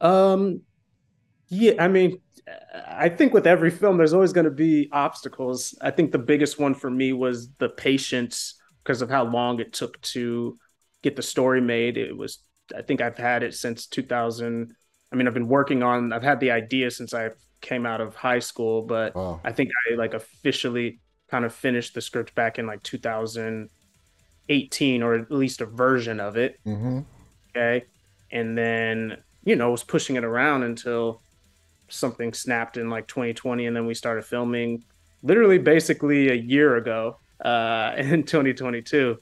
Um, 0.00 0.62
yeah, 1.48 1.72
I 1.80 1.88
mean, 1.88 2.20
I 2.86 3.08
think 3.08 3.34
with 3.34 3.46
every 3.46 3.70
film, 3.70 3.96
there's 3.96 4.14
always 4.14 4.32
going 4.32 4.44
to 4.44 4.52
be 4.52 4.88
obstacles. 4.92 5.76
I 5.80 5.90
think 5.90 6.12
the 6.12 6.18
biggest 6.18 6.60
one 6.60 6.74
for 6.74 6.90
me 6.90 7.12
was 7.12 7.50
the 7.58 7.68
patience 7.68 8.54
because 8.88 9.02
of 9.02 9.10
how 9.10 9.24
long 9.24 9.60
it 9.60 9.74
took 9.74 10.00
to 10.00 10.58
get 11.02 11.14
the 11.14 11.20
story 11.22 11.60
made. 11.60 11.98
It 11.98 12.16
was, 12.16 12.38
I 12.74 12.80
think 12.80 13.02
I've 13.02 13.18
had 13.18 13.42
it 13.42 13.52
since 13.54 13.86
2000. 13.86 14.74
I 15.12 15.16
mean, 15.16 15.28
I've 15.28 15.34
been 15.34 15.46
working 15.46 15.82
on, 15.82 16.10
I've 16.10 16.22
had 16.22 16.40
the 16.40 16.52
idea 16.52 16.90
since 16.90 17.12
I 17.12 17.32
came 17.60 17.84
out 17.84 18.00
of 18.00 18.14
high 18.14 18.38
school, 18.38 18.80
but 18.82 19.14
Wow. 19.14 19.42
I 19.44 19.52
think 19.52 19.70
I 19.90 19.96
like 19.96 20.14
officially 20.14 21.00
kind 21.30 21.44
of 21.44 21.54
finished 21.54 21.92
the 21.92 22.00
script 22.00 22.34
back 22.34 22.58
in 22.58 22.66
like 22.66 22.82
2018 22.82 23.70
or 25.02 25.14
at 25.14 25.30
least 25.30 25.60
a 25.60 25.66
version 25.66 26.20
of 26.20 26.38
it 26.38 26.56
Mm-hmm. 26.66 27.00
okay 27.50 27.84
and 28.30 28.56
then 28.56 29.18
you 29.44 29.56
know 29.56 29.70
was 29.70 29.84
pushing 29.84 30.16
it 30.16 30.24
around 30.24 30.62
until 30.62 31.22
something 31.90 32.32
snapped 32.32 32.76
in 32.76 32.90
like 32.90 33.06
2020 33.08 33.66
and 33.66 33.76
then 33.76 33.86
we 33.86 33.94
started 33.94 34.24
filming 34.24 34.84
literally 35.22 35.58
basically 35.58 36.30
a 36.30 36.34
year 36.34 36.76
ago 36.76 37.18
uh 37.44 37.92
in 37.96 38.22
2022 38.22 39.16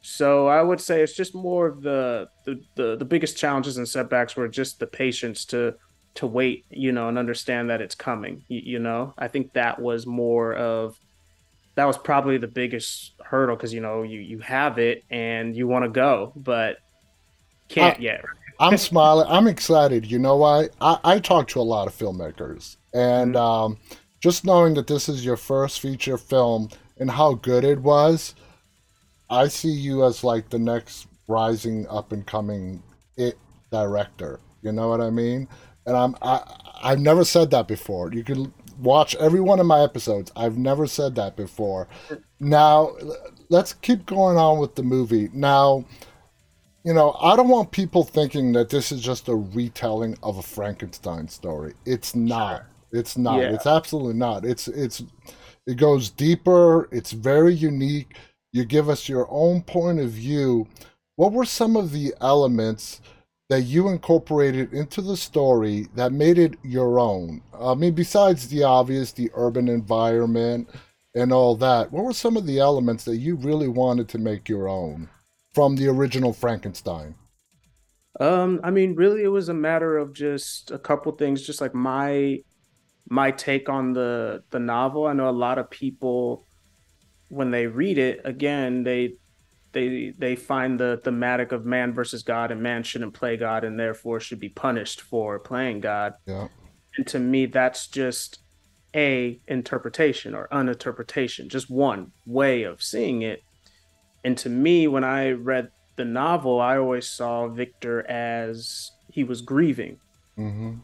so 0.00 0.46
i 0.46 0.62
would 0.62 0.80
say 0.80 1.02
it's 1.02 1.14
just 1.14 1.34
more 1.34 1.66
of 1.66 1.82
the 1.82 2.28
the 2.44 2.60
the, 2.76 2.96
the 2.96 3.04
biggest 3.04 3.36
challenges 3.36 3.76
and 3.76 3.88
setbacks 3.88 4.36
were 4.36 4.48
just 4.48 4.78
the 4.78 4.86
patience 4.86 5.44
to 5.44 5.74
to 6.14 6.26
wait 6.26 6.64
you 6.70 6.92
know 6.92 7.08
and 7.08 7.18
understand 7.18 7.70
that 7.70 7.80
it's 7.80 7.94
coming 7.94 8.44
you, 8.48 8.60
you 8.64 8.78
know 8.78 9.12
i 9.18 9.28
think 9.28 9.52
that 9.52 9.80
was 9.80 10.06
more 10.06 10.54
of 10.54 10.98
that 11.74 11.84
was 11.84 11.98
probably 11.98 12.38
the 12.38 12.48
biggest 12.48 13.12
hurdle 13.24 13.54
because 13.54 13.72
you 13.72 13.80
know 13.80 14.02
you 14.02 14.20
you 14.20 14.38
have 14.38 14.78
it 14.78 15.04
and 15.10 15.56
you 15.56 15.66
want 15.66 15.84
to 15.84 15.88
go 15.88 16.32
but 16.36 16.78
can't 17.68 17.98
Uh, 17.98 18.02
yet 18.02 18.24
I'm 18.60 18.76
smiling. 18.76 19.26
I'm 19.28 19.46
excited. 19.46 20.10
You 20.10 20.18
know 20.18 20.36
why? 20.36 20.68
I, 20.80 20.98
I 21.04 21.18
talk 21.20 21.46
to 21.48 21.60
a 21.60 21.62
lot 21.62 21.86
of 21.86 21.96
filmmakers, 21.96 22.76
and 22.92 23.36
um, 23.36 23.78
just 24.20 24.44
knowing 24.44 24.74
that 24.74 24.86
this 24.86 25.08
is 25.08 25.24
your 25.24 25.36
first 25.36 25.80
feature 25.80 26.18
film 26.18 26.68
and 26.98 27.10
how 27.10 27.34
good 27.34 27.64
it 27.64 27.80
was, 27.80 28.34
I 29.30 29.48
see 29.48 29.70
you 29.70 30.04
as 30.04 30.24
like 30.24 30.48
the 30.48 30.58
next 30.58 31.06
rising 31.26 31.86
up 31.88 32.12
and 32.12 32.26
coming 32.26 32.82
it 33.16 33.38
director. 33.70 34.40
You 34.62 34.72
know 34.72 34.88
what 34.88 35.00
I 35.00 35.10
mean? 35.10 35.48
And 35.86 35.96
I'm 35.96 36.16
I 36.22 36.42
I've 36.82 37.00
never 37.00 37.24
said 37.24 37.50
that 37.50 37.68
before. 37.68 38.12
You 38.12 38.24
can 38.24 38.52
watch 38.78 39.14
every 39.16 39.40
one 39.40 39.60
of 39.60 39.66
my 39.66 39.82
episodes. 39.82 40.32
I've 40.36 40.56
never 40.56 40.86
said 40.86 41.14
that 41.16 41.36
before. 41.36 41.88
Now 42.40 42.96
let's 43.48 43.72
keep 43.72 44.06
going 44.06 44.36
on 44.36 44.58
with 44.58 44.74
the 44.74 44.82
movie. 44.82 45.28
Now 45.32 45.84
you 46.84 46.94
know, 46.94 47.16
I 47.20 47.36
don't 47.36 47.48
want 47.48 47.70
people 47.70 48.04
thinking 48.04 48.52
that 48.52 48.70
this 48.70 48.92
is 48.92 49.02
just 49.02 49.28
a 49.28 49.34
retelling 49.34 50.16
of 50.22 50.38
a 50.38 50.42
Frankenstein 50.42 51.28
story. 51.28 51.74
It's 51.84 52.14
not. 52.14 52.64
It's 52.92 53.18
not. 53.18 53.40
Yeah. 53.40 53.52
It's 53.52 53.66
absolutely 53.66 54.14
not. 54.14 54.44
It's 54.46 54.68
it's 54.68 55.02
it 55.68 55.76
goes 55.76 56.10
deeper. 56.10 56.88
It's 56.90 57.12
very 57.12 57.54
unique. 57.54 58.16
You 58.52 58.64
give 58.64 58.88
us 58.88 59.08
your 59.08 59.28
own 59.30 59.62
point 59.62 60.00
of 60.00 60.10
view. 60.10 60.66
What 61.14 61.32
were 61.32 61.44
some 61.44 61.76
of 61.76 61.92
the 61.92 62.12
elements 62.20 63.00
that 63.48 63.62
you 63.62 63.88
incorporated 63.88 64.72
into 64.74 65.00
the 65.00 65.16
story 65.16 65.86
that 65.94 66.10
made 66.12 66.38
it 66.38 66.54
your 66.64 66.98
own? 66.98 67.42
I 67.54 67.74
mean, 67.74 67.94
besides 67.94 68.48
the 68.48 68.64
obvious, 68.64 69.12
the 69.12 69.30
urban 69.34 69.68
environment 69.68 70.68
and 71.14 71.32
all 71.32 71.54
that, 71.56 71.92
what 71.92 72.04
were 72.04 72.12
some 72.12 72.36
of 72.36 72.46
the 72.46 72.58
elements 72.58 73.04
that 73.04 73.18
you 73.18 73.36
really 73.36 73.68
wanted 73.68 74.08
to 74.08 74.18
make 74.18 74.48
your 74.48 74.68
own? 74.68 75.08
from 75.58 75.74
the 75.74 75.88
original 75.88 76.32
Frankenstein. 76.32 77.16
Um, 78.20 78.60
I 78.62 78.70
mean, 78.70 78.94
really, 78.94 79.24
it 79.24 79.28
was 79.28 79.48
a 79.48 79.54
matter 79.54 79.96
of 79.96 80.12
just 80.12 80.70
a 80.70 80.78
couple 80.78 81.10
things, 81.10 81.42
just 81.42 81.60
like 81.60 81.74
my 81.74 82.38
my 83.08 83.30
take 83.30 83.68
on 83.68 83.92
the 83.92 84.42
the 84.50 84.58
novel. 84.58 85.06
I 85.06 85.12
know 85.12 85.28
a 85.28 85.30
lot 85.30 85.58
of 85.58 85.70
people 85.70 86.46
when 87.28 87.50
they 87.50 87.66
read 87.66 87.98
it, 87.98 88.20
again, 88.24 88.82
they 88.82 89.14
they 89.72 90.14
they 90.16 90.34
find 90.34 90.80
the 90.80 91.00
thematic 91.04 91.52
of 91.52 91.64
man 91.64 91.92
versus 91.92 92.22
God 92.22 92.50
and 92.50 92.62
man 92.62 92.82
shouldn't 92.82 93.14
play 93.14 93.36
God 93.36 93.64
and 93.64 93.78
therefore 93.78 94.20
should 94.20 94.40
be 94.40 94.48
punished 94.48 95.02
for 95.02 95.38
playing 95.38 95.80
God. 95.80 96.14
Yeah. 96.26 96.48
And 96.96 97.06
to 97.08 97.18
me, 97.18 97.46
that's 97.46 97.86
just 97.86 98.40
a 98.96 99.38
interpretation 99.46 100.34
or 100.34 100.48
an 100.50 100.68
interpretation, 100.68 101.48
just 101.48 101.70
one 101.70 102.12
way 102.26 102.62
of 102.62 102.82
seeing 102.82 103.22
it. 103.22 103.42
And 104.24 104.36
to 104.38 104.48
me, 104.48 104.88
when 104.88 105.04
I 105.04 105.30
read 105.30 105.70
the 105.96 106.04
novel, 106.04 106.60
I 106.60 106.78
always 106.78 107.08
saw 107.08 107.46
Victor 107.48 108.08
as 108.10 108.90
he 109.10 109.22
was 109.24 109.42
grieving, 109.42 109.98
hmm 110.36 110.76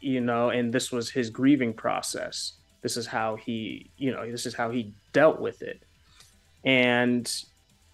you 0.00 0.20
know, 0.20 0.50
and 0.50 0.72
this 0.72 0.92
was 0.92 1.10
his 1.10 1.30
grieving 1.30 1.72
process. 1.72 2.52
This 2.82 2.96
is 2.96 3.06
how 3.06 3.36
he, 3.36 3.90
you 3.96 4.12
know, 4.12 4.30
this 4.30 4.46
is 4.46 4.54
how 4.54 4.70
he 4.70 4.94
dealt 5.12 5.40
with 5.40 5.62
it. 5.62 5.82
And 6.64 7.30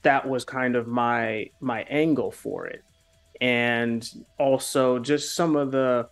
that 0.03 0.29
was 0.29 0.45
kind 0.45 0.77
of 0.77 0.87
my 0.87 1.51
my 1.61 1.83
angle 1.83 2.31
for 2.31 2.67
it. 2.67 2.83
And 3.41 4.09
also 4.39 4.99
just 4.99 5.35
some 5.35 5.57
of 5.57 5.73
the 5.73 6.09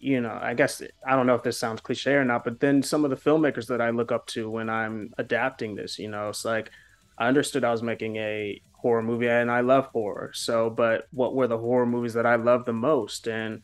you 0.00 0.20
know, 0.20 0.38
I 0.40 0.54
guess 0.54 0.80
I 1.06 1.16
don't 1.16 1.26
know 1.26 1.34
if 1.34 1.42
this 1.42 1.58
sounds 1.58 1.80
cliche 1.80 2.12
or 2.12 2.24
not, 2.24 2.44
but 2.44 2.60
then 2.60 2.82
some 2.82 3.04
of 3.04 3.10
the 3.10 3.16
filmmakers 3.16 3.66
that 3.66 3.80
I 3.80 3.90
look 3.90 4.12
up 4.12 4.26
to 4.28 4.48
when 4.48 4.70
I'm 4.70 5.12
adapting 5.18 5.74
this, 5.74 5.98
you 5.98 6.08
know, 6.08 6.28
it's 6.28 6.44
like 6.44 6.70
I 7.18 7.26
understood 7.26 7.64
I 7.64 7.72
was 7.72 7.82
making 7.82 8.16
a 8.16 8.60
horror 8.72 9.02
movie 9.02 9.28
and 9.28 9.50
I 9.50 9.60
love 9.60 9.86
horror. 9.86 10.30
So, 10.34 10.70
but 10.70 11.08
what 11.10 11.34
were 11.34 11.48
the 11.48 11.58
horror 11.58 11.86
movies 11.86 12.14
that 12.14 12.26
I 12.26 12.36
love 12.36 12.64
the 12.64 12.72
most? 12.72 13.26
And 13.26 13.62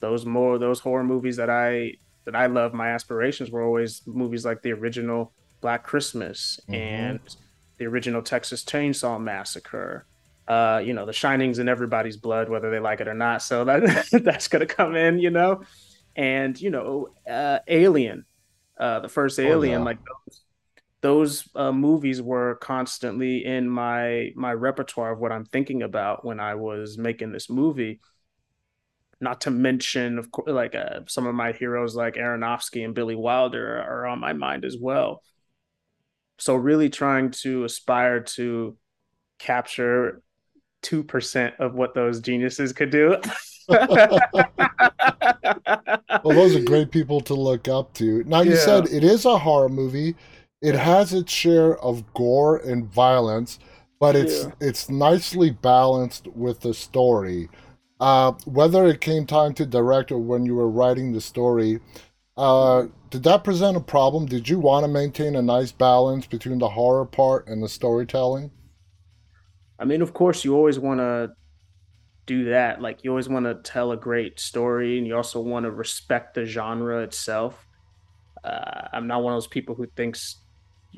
those 0.00 0.26
more 0.26 0.58
those 0.58 0.80
horror 0.80 1.04
movies 1.04 1.36
that 1.36 1.50
I 1.50 1.94
that 2.26 2.34
I 2.36 2.46
love, 2.46 2.72
my 2.74 2.90
aspirations 2.90 3.50
were 3.50 3.62
always 3.62 4.02
movies 4.06 4.44
like 4.44 4.62
the 4.62 4.72
original 4.72 5.32
Black 5.60 5.84
Christmas 5.84 6.58
Mhm. 6.68 6.74
and 6.74 7.20
the 7.78 7.86
original 7.86 8.22
Texas 8.22 8.64
Chainsaw 8.64 9.20
Massacre. 9.20 10.06
Uh, 10.46 10.82
you 10.84 10.92
know, 10.92 11.06
The 11.06 11.12
Shining's 11.12 11.58
in 11.58 11.68
everybody's 11.68 12.16
blood, 12.18 12.48
whether 12.50 12.70
they 12.70 12.78
like 12.78 13.00
it 13.00 13.08
or 13.08 13.14
not. 13.14 13.42
So 13.42 13.64
that 13.64 14.06
that's 14.24 14.48
gonna 14.48 14.66
come 14.66 14.94
in, 14.96 15.18
you 15.18 15.30
know. 15.30 15.62
And 16.16 16.60
you 16.60 16.70
know, 16.70 17.08
uh, 17.28 17.60
Alien, 17.66 18.24
uh, 18.78 19.00
the 19.00 19.08
first 19.08 19.38
Alien, 19.38 19.80
yeah. 19.80 19.84
like 19.84 19.98
those 20.04 20.44
those 21.00 21.48
uh, 21.54 21.72
movies 21.72 22.22
were 22.22 22.56
constantly 22.56 23.44
in 23.44 23.68
my 23.68 24.32
my 24.34 24.52
repertoire 24.52 25.12
of 25.12 25.18
what 25.18 25.32
I'm 25.32 25.44
thinking 25.46 25.82
about 25.82 26.24
when 26.24 26.40
I 26.40 26.54
was 26.54 26.96
making 26.98 27.32
this 27.32 27.50
movie. 27.50 28.00
Not 29.24 29.40
to 29.42 29.50
mention, 29.50 30.18
of 30.18 30.30
course, 30.30 30.50
like 30.50 30.74
uh, 30.74 31.00
some 31.08 31.26
of 31.26 31.34
my 31.34 31.52
heroes 31.52 31.96
like 31.96 32.14
Aronofsky 32.14 32.84
and 32.84 32.94
Billy 32.94 33.14
Wilder 33.16 33.78
are 33.82 34.06
on 34.06 34.20
my 34.20 34.34
mind 34.34 34.64
as 34.64 34.76
well. 34.78 35.22
So 36.38 36.54
really 36.54 36.90
trying 36.90 37.30
to 37.42 37.64
aspire 37.64 38.20
to 38.20 38.76
capture 39.38 40.22
two 40.82 41.02
percent 41.02 41.54
of 41.58 41.74
what 41.74 41.94
those 41.94 42.20
geniuses 42.20 42.72
could 42.72 42.90
do. 42.90 43.16
Well, 46.22 46.34
those 46.34 46.56
are 46.56 46.60
great 46.60 46.90
people 46.90 47.20
to 47.22 47.34
look 47.34 47.68
up 47.68 47.92
to. 47.94 48.22
Now, 48.24 48.40
you 48.42 48.52
Yeah. 48.52 48.56
said 48.56 48.86
it 48.86 49.04
is 49.04 49.24
a 49.24 49.38
horror 49.38 49.68
movie. 49.68 50.16
It 50.62 50.74
has 50.74 51.12
its 51.12 51.32
share 51.32 51.76
of 51.78 52.12
gore 52.14 52.56
and 52.58 52.86
violence, 52.86 53.58
but 54.00 54.16
it's 54.16 54.44
Yeah. 54.44 54.52
it's 54.60 54.88
nicely 54.88 55.50
balanced 55.50 56.28
with 56.28 56.60
the 56.60 56.74
story. 56.74 57.48
Uh, 58.04 58.32
whether 58.44 58.84
it 58.84 59.00
came 59.00 59.24
time 59.24 59.54
to 59.54 59.64
direct 59.64 60.12
or 60.12 60.18
when 60.18 60.44
you 60.44 60.54
were 60.54 60.68
writing 60.68 61.12
the 61.12 61.20
story, 61.20 61.80
Uh, 62.36 62.88
did 63.10 63.22
that 63.22 63.44
present 63.44 63.76
a 63.76 63.80
problem? 63.80 64.26
Did 64.26 64.48
you 64.48 64.58
want 64.58 64.84
to 64.84 64.88
maintain 64.88 65.36
a 65.36 65.42
nice 65.42 65.70
balance 65.70 66.26
between 66.26 66.58
the 66.58 66.70
horror 66.70 67.06
part 67.06 67.46
and 67.46 67.62
the 67.62 67.68
storytelling? 67.68 68.50
I 69.78 69.84
mean, 69.84 70.02
of 70.02 70.12
course, 70.12 70.44
you 70.44 70.56
always 70.56 70.78
want 70.78 70.98
to 70.98 71.30
do 72.26 72.50
that. 72.50 72.82
Like, 72.82 73.04
you 73.04 73.10
always 73.10 73.28
want 73.28 73.46
to 73.46 73.54
tell 73.72 73.92
a 73.92 73.96
great 73.96 74.40
story, 74.40 74.98
and 74.98 75.06
you 75.06 75.16
also 75.16 75.40
want 75.40 75.64
to 75.64 75.70
respect 75.70 76.34
the 76.34 76.44
genre 76.44 77.02
itself. 77.02 77.68
Uh, 78.42 78.88
I'm 78.92 79.06
not 79.06 79.22
one 79.22 79.32
of 79.32 79.36
those 79.36 79.46
people 79.46 79.76
who 79.76 79.86
thinks, 79.86 80.43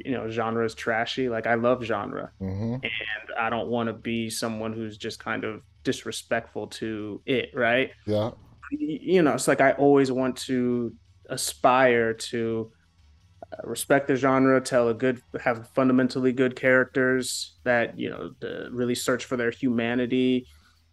you 0.05 0.13
know, 0.13 0.29
genre 0.29 0.65
is 0.65 0.75
trashy. 0.75 1.29
Like, 1.29 1.47
I 1.47 1.55
love 1.55 1.83
genre, 1.85 2.31
Mm-hmm. 2.41 2.75
and 2.75 3.39
I 3.39 3.51
don't 3.51 3.69
want 3.69 3.89
to 3.89 3.93
be 3.93 4.31
someone 4.31 4.73
who's 4.73 4.97
just 4.99 5.19
kind 5.19 5.45
of 5.45 5.63
disrespectful 5.85 6.67
to 6.69 7.21
it, 7.27 7.51
right? 7.55 7.91
Yeah. 8.07 8.31
You 8.71 9.23
know, 9.23 9.35
it's 9.35 9.49
like 9.49 9.61
I 9.61 9.73
always 9.73 10.11
want 10.11 10.37
to 10.49 10.93
aspire 11.29 12.13
to 12.15 12.73
uh, 13.53 13.57
respect 13.69 14.09
the 14.09 14.17
genre, 14.17 14.61
tell 14.61 14.89
a 14.89 14.95
good, 14.95 15.21
have 15.41 15.69
fundamentally 15.75 16.33
good 16.33 16.57
characters 16.57 17.57
that 17.65 17.99
you 17.99 18.11
know 18.11 18.33
the, 18.41 18.69
really 18.73 18.95
search 18.97 19.25
for 19.25 19.37
their 19.37 19.51
humanity 19.53 20.47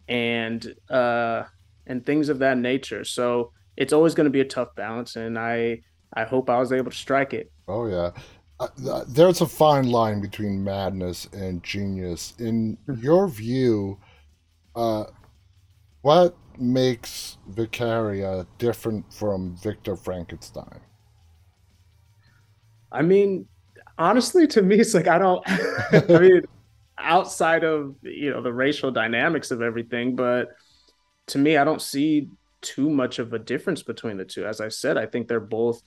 and 0.08 0.76
uh 0.90 1.44
and 1.88 2.06
things 2.06 2.30
of 2.30 2.40
that 2.40 2.58
nature. 2.58 3.04
So 3.04 3.52
it's 3.76 3.92
always 3.94 4.14
going 4.14 4.26
to 4.26 4.30
be 4.32 4.42
a 4.42 4.46
tough 4.46 4.76
balance, 4.76 5.16
and 5.16 5.38
I 5.40 5.82
I 6.14 6.26
hope 6.26 6.50
I 6.50 6.60
was 6.60 6.72
able 6.72 6.92
to 6.92 6.98
strike 6.98 7.34
it. 7.34 7.52
Oh 7.68 7.88
yeah. 7.88 8.12
Th- 8.60 9.04
there's 9.08 9.42
a 9.42 9.48
fine 9.48 9.90
line 9.90 10.22
between 10.22 10.64
madness 10.64 11.28
and 11.34 11.64
genius. 11.64 12.34
In 12.40 12.78
your 13.02 13.28
view, 13.28 14.00
uh, 14.76 15.06
what 16.02 16.36
makes 16.58 17.38
Vicaria 17.52 18.46
different 18.58 19.12
from 19.14 19.56
Victor 19.58 19.96
Frankenstein? 19.96 20.80
I 22.92 23.02
mean, 23.02 23.48
honestly, 23.98 24.48
to 24.48 24.62
me, 24.62 24.80
it's 24.80 24.94
like 24.94 25.08
I 25.08 25.18
don't. 25.18 25.44
I 25.48 26.20
mean, 26.20 26.42
outside 26.98 27.64
of 27.64 27.96
you 28.02 28.32
know 28.32 28.42
the 28.42 28.54
racial 28.54 28.92
dynamics 28.92 29.52
of 29.52 29.62
everything, 29.62 30.16
but 30.16 30.50
to 31.28 31.38
me, 31.38 31.58
I 31.58 31.64
don't 31.64 31.82
see 31.82 32.30
too 32.62 32.90
much 32.90 33.20
of 33.20 33.34
a 33.34 33.40
difference 33.40 33.84
between 33.84 34.18
the 34.18 34.26
two. 34.26 34.46
As 34.46 34.62
I 34.62 34.70
said, 34.70 34.98
I 34.98 35.06
think 35.06 35.28
they're 35.28 35.40
both 35.40 35.82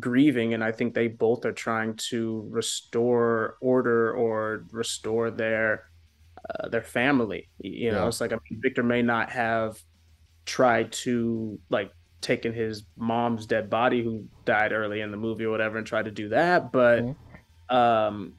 grieving, 0.00 0.54
and 0.54 0.64
I 0.64 0.72
think 0.72 0.94
they 0.94 1.08
both 1.08 1.44
are 1.44 1.52
trying 1.52 1.96
to 2.10 2.48
restore 2.50 3.56
order 3.60 4.12
or 4.14 4.66
restore 4.72 5.30
their 5.30 5.84
uh, 6.50 6.68
their 6.68 6.82
family. 6.82 7.50
You 7.58 7.92
know, 7.92 8.04
Yeah. 8.04 8.08
it's 8.08 8.20
like 8.20 8.32
I 8.32 8.36
mean, 8.50 8.60
Victor 8.62 8.82
may 8.82 9.02
not 9.02 9.30
have 9.30 9.78
tried 10.46 10.92
to 10.92 11.60
like 11.70 11.92
taken 12.22 12.52
his 12.52 12.84
mom's 12.96 13.46
dead 13.46 13.70
body 13.70 14.02
who 14.02 14.28
died 14.44 14.72
early 14.72 15.00
in 15.00 15.10
the 15.10 15.16
movie 15.16 15.44
or 15.44 15.50
whatever 15.50 15.78
and 15.78 15.86
tried 15.86 16.06
to 16.06 16.10
do 16.10 16.28
that, 16.30 16.72
but 16.72 17.04
Mhm. 17.04 17.16
um 17.74 18.38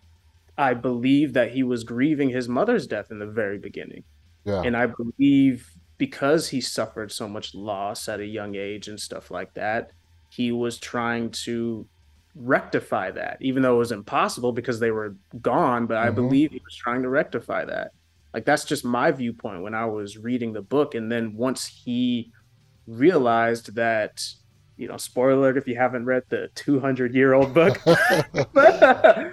I 0.57 0.73
believe 0.75 1.33
that 1.33 1.51
he 1.51 1.63
was 1.63 1.83
grieving 1.83 2.29
his 2.29 2.49
mother's 2.49 2.87
death 2.87 3.11
in 3.11 3.19
the 3.19 3.27
very 3.27 3.57
beginning. 3.59 4.03
Yeah. 4.45 4.61
And 4.63 4.75
I 4.77 4.87
believe 4.87 5.67
because 5.97 6.49
he 6.49 6.61
suffered 6.61 7.11
so 7.11 7.27
much 7.29 7.53
loss 7.55 8.09
at 8.09 8.19
a 8.19 8.25
young 8.25 8.55
age 8.55 8.87
and 8.87 8.99
stuff 8.99 9.31
like 9.31 9.53
that, 9.55 9.91
he 10.31 10.51
was 10.51 10.79
trying 10.79 11.31
to 11.45 11.87
rectify 12.35 13.11
that, 13.11 13.37
even 13.41 13.63
though 13.63 13.75
it 13.75 13.79
was 13.79 13.91
impossible 13.91 14.53
because 14.53 14.79
they 14.79 14.91
were 14.91 15.17
gone. 15.41 15.87
But 15.87 15.97
I 15.97 16.09
hmm 16.09 16.11
believe 16.11 16.51
he 16.51 16.61
was 16.65 16.75
trying 16.75 17.03
to 17.03 17.09
rectify 17.09 17.65
that. 17.65 17.91
Like, 18.33 18.45
that's 18.45 18.65
just 18.65 18.85
my 18.85 19.11
viewpoint 19.11 19.63
when 19.63 19.75
I 19.75 19.85
was 19.85 20.17
reading 20.17 20.53
the 20.53 20.61
book. 20.61 20.95
And 20.95 21.11
then 21.11 21.35
once 21.35 21.67
he 21.83 22.31
realized 22.87 23.75
that, 23.75 24.21
you 24.77 24.87
know, 24.87 24.97
spoiler 24.97 25.33
alert 25.33 25.57
if 25.57 25.67
you 25.67 25.75
haven't 25.77 26.05
read 26.05 26.23
the 26.29 26.49
200 26.55 27.15
year 27.15 27.33
old 27.33 27.53
book, 27.53 27.81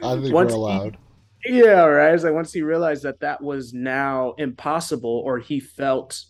I 0.02 0.16
think 0.20 0.38
we're 0.38 0.50
once 0.50 0.54
he 0.64 0.82
allowed. 0.82 0.98
yeah, 1.46 1.84
right. 1.84 2.14
It's 2.14 2.24
like 2.24 2.34
once 2.34 2.52
he 2.52 2.62
realized 2.62 3.04
that 3.04 3.20
that 3.20 3.42
was 3.42 3.72
now 3.72 4.34
impossible, 4.38 5.22
or 5.24 5.38
he 5.38 5.60
felt 5.60 6.20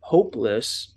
hopeless, 0.00 0.94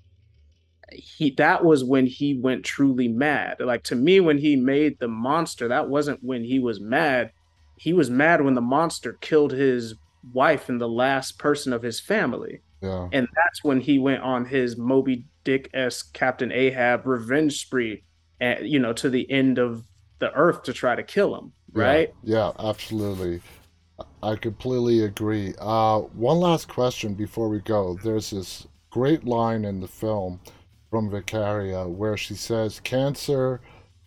he 0.91 1.31
that 1.31 1.63
was 1.63 1.83
when 1.83 2.05
he 2.05 2.35
went 2.35 2.63
truly 2.63 3.07
mad. 3.07 3.57
Like 3.59 3.83
to 3.85 3.95
me, 3.95 4.19
when 4.19 4.37
he 4.37 4.55
made 4.55 4.99
the 4.99 5.07
monster, 5.07 5.67
that 5.67 5.89
wasn't 5.89 6.23
when 6.23 6.43
he 6.43 6.59
was 6.59 6.79
mad. 6.79 7.31
He 7.77 7.93
was 7.93 8.09
mad 8.09 8.41
when 8.43 8.55
the 8.55 8.61
monster 8.61 9.13
killed 9.21 9.51
his 9.51 9.95
wife 10.33 10.69
and 10.69 10.79
the 10.79 10.87
last 10.89 11.37
person 11.37 11.73
of 11.73 11.81
his 11.83 11.99
family, 11.99 12.61
Yeah. 12.81 13.09
and 13.11 13.27
that's 13.35 13.63
when 13.63 13.79
he 13.81 13.99
went 13.99 14.23
on 14.23 14.45
his 14.45 14.77
Moby 14.77 15.25
Dick 15.43 15.69
esque 15.73 16.13
Captain 16.13 16.51
Ahab 16.51 17.05
revenge 17.05 17.59
spree, 17.59 18.03
and 18.39 18.67
you 18.67 18.79
know 18.79 18.93
to 18.93 19.09
the 19.09 19.29
end 19.29 19.59
of 19.59 19.83
the 20.19 20.31
earth 20.33 20.63
to 20.63 20.73
try 20.73 20.95
to 20.95 21.03
kill 21.03 21.35
him. 21.35 21.51
Yeah. 21.75 21.83
Right? 21.83 22.13
Yeah. 22.23 22.51
Absolutely. 22.57 23.41
I 24.23 24.35
completely 24.35 25.03
agree. 25.03 25.53
Uh, 25.59 25.99
one 25.99 26.39
last 26.39 26.67
question 26.67 27.13
before 27.13 27.47
we 27.49 27.59
go. 27.59 27.97
There's 28.03 28.29
this 28.31 28.67
great 28.89 29.25
line 29.25 29.65
in 29.65 29.79
the 29.79 29.87
film 29.87 30.39
from 30.95 31.09
Vicaria 31.09 31.89
where 31.89 32.15
she 32.15 32.35
says, 32.35 32.79
Cancer 32.79 33.59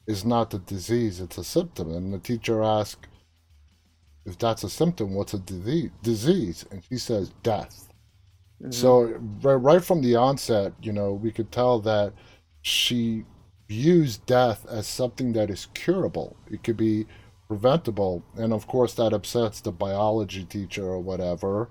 is 0.07 0.25
not 0.25 0.55
a 0.55 0.59
disease, 0.59 1.21
it's 1.21 1.37
a 1.37 1.45
symptom. 1.45 1.93
And 1.93 2.15
the 2.15 2.19
teacher 2.19 2.63
asks, 2.63 3.07
if 4.25 4.39
that's 4.39 4.65
a 4.65 4.71
symptom, 4.71 5.13
what's 5.15 5.35
a 5.35 5.39
disease? 5.39 5.91
Disease, 6.03 6.65
and 6.71 6.83
she 6.89 6.97
says 6.97 7.35
death. 7.43 7.91
Mhm. 8.63 8.73
So 8.73 9.03
right, 9.43 9.57
right 9.57 9.85
from 9.85 10.01
the 10.01 10.17
onset, 10.17 10.73
you 10.81 10.93
know, 10.93 11.13
we 11.13 11.31
could 11.31 11.53
tell 11.53 11.79
that 11.81 12.15
she 12.63 13.27
views 13.69 14.17
death 14.17 14.65
as 14.67 14.87
something 14.87 15.35
that 15.35 15.51
is 15.51 15.67
curable. 15.75 16.39
It 16.51 16.65
could 16.65 16.79
be 16.79 17.07
preventable, 17.49 18.23
and 18.35 18.55
of 18.55 18.67
course 18.67 18.95
that 18.95 19.13
upsets 19.13 19.61
the 19.61 19.73
biology 19.73 20.47
teacher 20.47 20.87
or 20.87 21.01
whatever, 21.01 21.69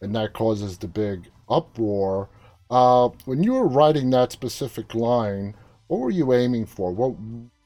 and 0.00 0.14
that 0.14 0.32
causes 0.32 0.78
the 0.78 0.86
big 0.86 1.28
uproar. 1.48 2.28
Uh, 2.70 3.08
when 3.24 3.42
you 3.42 3.54
were 3.54 3.66
writing 3.66 4.10
that 4.10 4.30
specific 4.30 4.94
line, 4.94 5.54
what 5.88 5.98
were 5.98 6.10
you 6.10 6.32
aiming 6.32 6.66
for? 6.66 6.92
What 6.92 7.16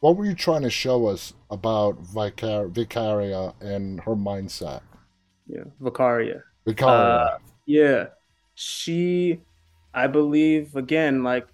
what 0.01 0.17
were 0.17 0.25
you 0.25 0.35
trying 0.35 0.63
to 0.63 0.71
show 0.71 1.07
us 1.07 1.35
about 1.51 1.99
Vicar- 2.01 2.69
Vicaria 2.69 3.55
and 3.61 4.01
her 4.01 4.15
mindset? 4.15 4.81
Yeah, 5.47 5.65
Vicaria. 5.81 6.43
Vicaria. 6.67 7.35
Uh, 7.35 7.39
yeah, 7.67 8.07
she, 8.55 9.41
I 9.93 10.07
believe, 10.07 10.75
again, 10.75 11.23
like 11.23 11.47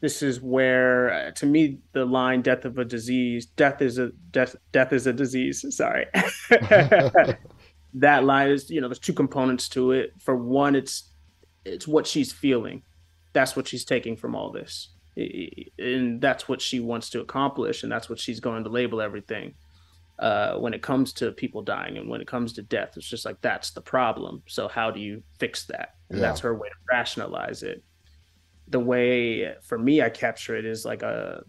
this 0.00 0.22
is 0.22 0.40
where, 0.40 1.12
uh, 1.12 1.30
to 1.32 1.46
me, 1.46 1.78
the 1.92 2.04
line 2.04 2.42
"death 2.42 2.64
of 2.64 2.78
a 2.78 2.84
disease," 2.84 3.46
death 3.46 3.80
is 3.80 3.98
a 3.98 4.10
death, 4.32 4.56
death 4.72 4.92
is 4.92 5.06
a 5.06 5.12
disease. 5.12 5.64
Sorry, 5.76 6.06
that 7.94 8.24
line 8.24 8.50
is, 8.50 8.68
you 8.68 8.80
know, 8.80 8.88
there's 8.88 8.98
two 8.98 9.12
components 9.12 9.68
to 9.70 9.92
it. 9.92 10.12
For 10.18 10.34
one, 10.36 10.74
it's 10.74 11.11
it's 11.64 11.86
what 11.88 12.06
she's 12.06 12.32
feeling. 12.32 12.82
That's 13.32 13.56
what 13.56 13.68
she's 13.68 13.84
taking 13.84 14.16
from 14.16 14.34
all 14.34 14.52
this, 14.52 14.90
and 15.16 16.20
that's 16.20 16.48
what 16.48 16.60
she 16.60 16.80
wants 16.80 17.10
to 17.10 17.20
accomplish, 17.20 17.82
and 17.82 17.90
that's 17.90 18.10
what 18.10 18.18
she's 18.18 18.40
going 18.40 18.64
to 18.64 18.70
label 18.70 19.00
everything 19.00 19.54
uh, 20.18 20.56
when 20.56 20.74
it 20.74 20.82
comes 20.82 21.12
to 21.14 21.32
people 21.32 21.62
dying 21.62 21.96
and 21.98 22.08
when 22.08 22.20
it 22.20 22.26
comes 22.26 22.52
to 22.54 22.62
death. 22.62 22.92
It's 22.96 23.08
just 23.08 23.24
like 23.24 23.40
that's 23.40 23.70
the 23.70 23.80
problem. 23.80 24.42
So 24.46 24.68
how 24.68 24.90
do 24.90 25.00
you 25.00 25.22
fix 25.38 25.64
that? 25.66 25.90
And 26.10 26.18
Yeah. 26.18 26.26
that's 26.26 26.40
her 26.40 26.54
way 26.54 26.68
to 26.68 26.74
rationalize 26.90 27.62
it. 27.62 27.82
The 28.68 28.80
way 28.80 29.54
for 29.62 29.78
me 29.78 30.02
I 30.02 30.10
capture 30.10 30.56
it 30.56 30.64
is 30.64 30.84
like 30.84 31.02
a 31.02 31.42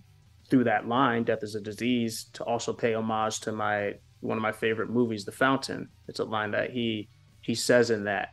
through 0.49 0.65
that 0.65 0.87
line, 0.87 1.23
death 1.23 1.43
is 1.43 1.55
a 1.55 1.61
disease, 1.61 2.29
to 2.33 2.43
also 2.43 2.73
pay 2.73 2.93
homage 2.93 3.39
to 3.41 3.51
my 3.51 3.93
one 4.21 4.37
of 4.37 4.41
my 4.41 4.51
favorite 4.51 4.89
movies, 4.89 5.25
The 5.25 5.31
Fountain. 5.31 5.89
It's 6.07 6.19
a 6.19 6.25
line 6.25 6.51
that 6.51 6.71
he 6.71 7.09
he 7.41 7.55
says 7.55 7.91
in 7.91 8.05
that. 8.05 8.29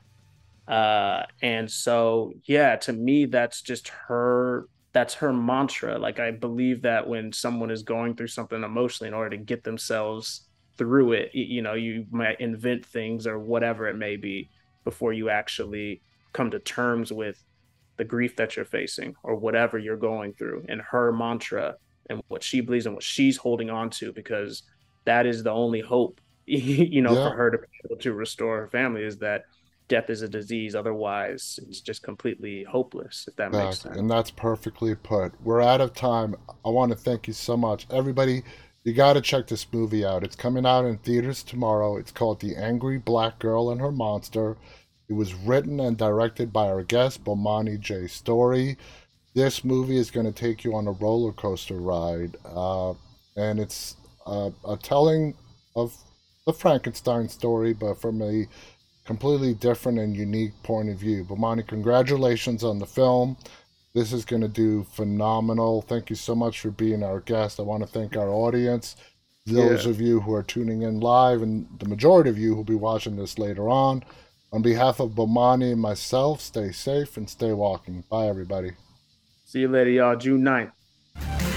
Uh 0.71 1.25
and 1.43 1.71
so 1.71 2.33
yeah, 2.47 2.77
to 2.77 2.93
me 2.93 3.27
that's 3.27 3.63
just 3.63 3.89
her 4.09 4.69
that's 4.93 5.15
her 5.15 5.33
mantra. 5.33 5.99
Like 5.99 6.21
I 6.21 6.31
believe 6.33 6.83
that 6.83 7.09
when 7.09 7.33
someone 7.33 7.71
is 7.73 7.83
going 7.83 8.17
through 8.17 8.29
something 8.29 8.63
emotionally 8.63 9.09
in 9.09 9.15
order 9.15 9.37
to 9.37 9.45
get 9.45 9.65
themselves 9.65 10.49
through 10.79 11.13
it, 11.13 11.35
you 11.35 11.63
know, 11.63 11.75
you 11.75 12.07
might 12.11 12.41
invent 12.41 12.87
things 12.87 13.27
or 13.27 13.39
whatever 13.39 13.89
it 13.89 13.97
may 13.97 14.17
be 14.17 14.51
before 14.85 15.13
you 15.13 15.29
actually 15.31 16.03
come 16.33 16.51
to 16.53 16.59
terms 16.61 17.13
with 17.13 17.43
the 17.99 18.05
grief 18.05 18.37
that 18.37 18.57
you're 18.57 18.65
facing 18.65 19.15
or 19.23 19.37
whatever 19.37 19.79
you're 19.79 19.97
going 19.97 20.35
through. 20.35 20.65
And 20.69 20.81
her 20.83 21.13
mantra 21.13 21.77
and 22.09 22.23
what 22.29 22.43
she 22.43 22.61
believes 22.61 22.87
and 22.87 22.95
what 22.95 23.05
she's 23.05 23.37
holding 23.37 23.71
on 23.71 23.91
to, 23.91 24.13
because 24.13 24.63
that 25.05 25.27
is 25.27 25.43
the 25.45 25.51
only 25.53 25.81
hope, 25.81 26.21
you 26.47 27.03
know, 27.03 27.17
Yeah. 27.17 27.23
for 27.23 27.31
her 27.37 27.51
to 27.53 27.59
be 27.59 27.67
able 27.85 28.01
to 28.01 28.13
restore 28.15 28.59
her 28.61 28.69
family 28.69 29.05
is 29.05 29.19
that 29.19 29.43
death 29.91 30.09
is 30.09 30.23
a 30.23 30.29
disease. 30.29 30.75
Otherwise, 30.75 31.61
it's 31.69 31.83
just 31.83 32.03
completely 32.03 32.65
hopeless, 32.65 33.27
if 33.29 33.37
that 33.37 33.53
makes 33.53 33.81
sense. 33.81 33.99
and 33.99 34.11
that's 34.11 34.31
perfectly 34.31 34.95
put. 34.95 35.39
We're 35.43 35.61
out 35.61 35.83
of 35.83 35.93
time. 35.93 36.37
I 36.65 36.71
want 36.71 36.93
to 36.93 36.97
thank 36.97 37.27
you 37.27 37.35
so 37.35 37.57
much. 37.59 37.87
Everybody, 37.91 38.43
you 38.85 38.95
got 38.95 39.15
to 39.15 39.21
check 39.21 39.49
this 39.49 39.67
movie 39.71 40.07
out. 40.07 40.25
It's 40.25 40.37
coming 40.37 40.65
out 40.65 40.87
in 40.87 40.97
theaters 40.99 41.43
tomorrow. 41.43 41.99
It's 41.99 42.13
called 42.13 42.41
The 42.41 42.57
Angry 42.57 42.97
Black 42.97 43.39
Girl 43.41 43.71
and 43.71 43.81
Her 43.81 43.93
Monster. 43.93 44.57
It 45.11 45.15
was 45.15 45.35
written 45.35 45.81
and 45.81 45.99
directed 45.99 46.53
by 46.53 46.69
our 46.69 46.85
guest, 46.85 47.25
Bomani 47.25 47.79
J. 47.79 48.07
Story. 48.07 48.79
this 49.35 49.65
movie 49.65 49.97
is 49.97 50.11
going 50.11 50.27
to 50.27 50.33
take 50.33 50.65
you 50.65 50.75
on 50.75 50.87
a 50.87 50.93
roller 50.93 51.33
coaster 51.33 51.79
ride, 51.81 52.37
uh, 52.45 52.95
and 53.37 53.59
it's 53.61 53.97
uh, 54.27 54.51
a 54.67 54.77
telling 54.77 55.35
of 55.75 55.97
the 56.47 56.53
Frankenstein 56.53 57.29
story, 57.29 57.73
but 57.73 58.01
from 58.01 58.23
a 58.23 58.47
completely 59.11 59.55
different 59.55 59.99
and 59.99 60.17
unique 60.17 60.53
point 60.63 60.89
of 60.89 60.97
view. 60.97 61.25
Bomani, 61.25 61.67
congratulations 61.67 62.63
on 62.63 62.79
the 62.79 62.87
film. 62.87 63.37
This 63.93 64.13
is 64.13 64.25
going 64.25 64.43
to 64.43 64.47
do 64.47 64.85
phenomenal. 64.85 65.83
Thank 65.83 66.11
you 66.11 66.15
so 66.15 66.33
much 66.33 66.61
for 66.61 66.71
being 66.71 67.03
our 67.03 67.19
guest. 67.19 67.59
I 67.59 67.65
want 67.65 67.83
to 67.83 67.89
thank 67.89 68.17
our 68.17 68.29
audience, 68.29 68.95
those 69.47 69.85
yeah. 69.85 69.91
of 69.91 70.01
you 70.01 70.21
who 70.21 70.33
are 70.33 70.45
tuning 70.45 70.83
in 70.83 71.01
live, 71.01 71.43
and 71.43 71.67
the 71.81 71.89
majority 71.89 72.31
of 72.31 72.39
you 72.39 72.51
who 72.51 72.59
will 72.59 72.63
be 72.63 72.77
watching 72.77 73.17
this 73.17 73.37
later 73.37 73.69
on. 73.69 74.05
On 74.53 74.63
behalf 74.63 75.01
of 75.01 75.11
Bomani 75.11 75.73
and 75.73 75.81
myself, 75.81 76.41
stay 76.41 76.71
safe 76.71 77.17
and 77.17 77.29
stay 77.29 77.53
walking. 77.53 78.05
Bye, 78.09 78.29
everybody. 78.29 78.75
See 79.45 79.59
you 79.59 79.69
later, 79.69 79.91
y'all. 79.91 80.15
June 80.15 80.43
9th. 80.43 81.50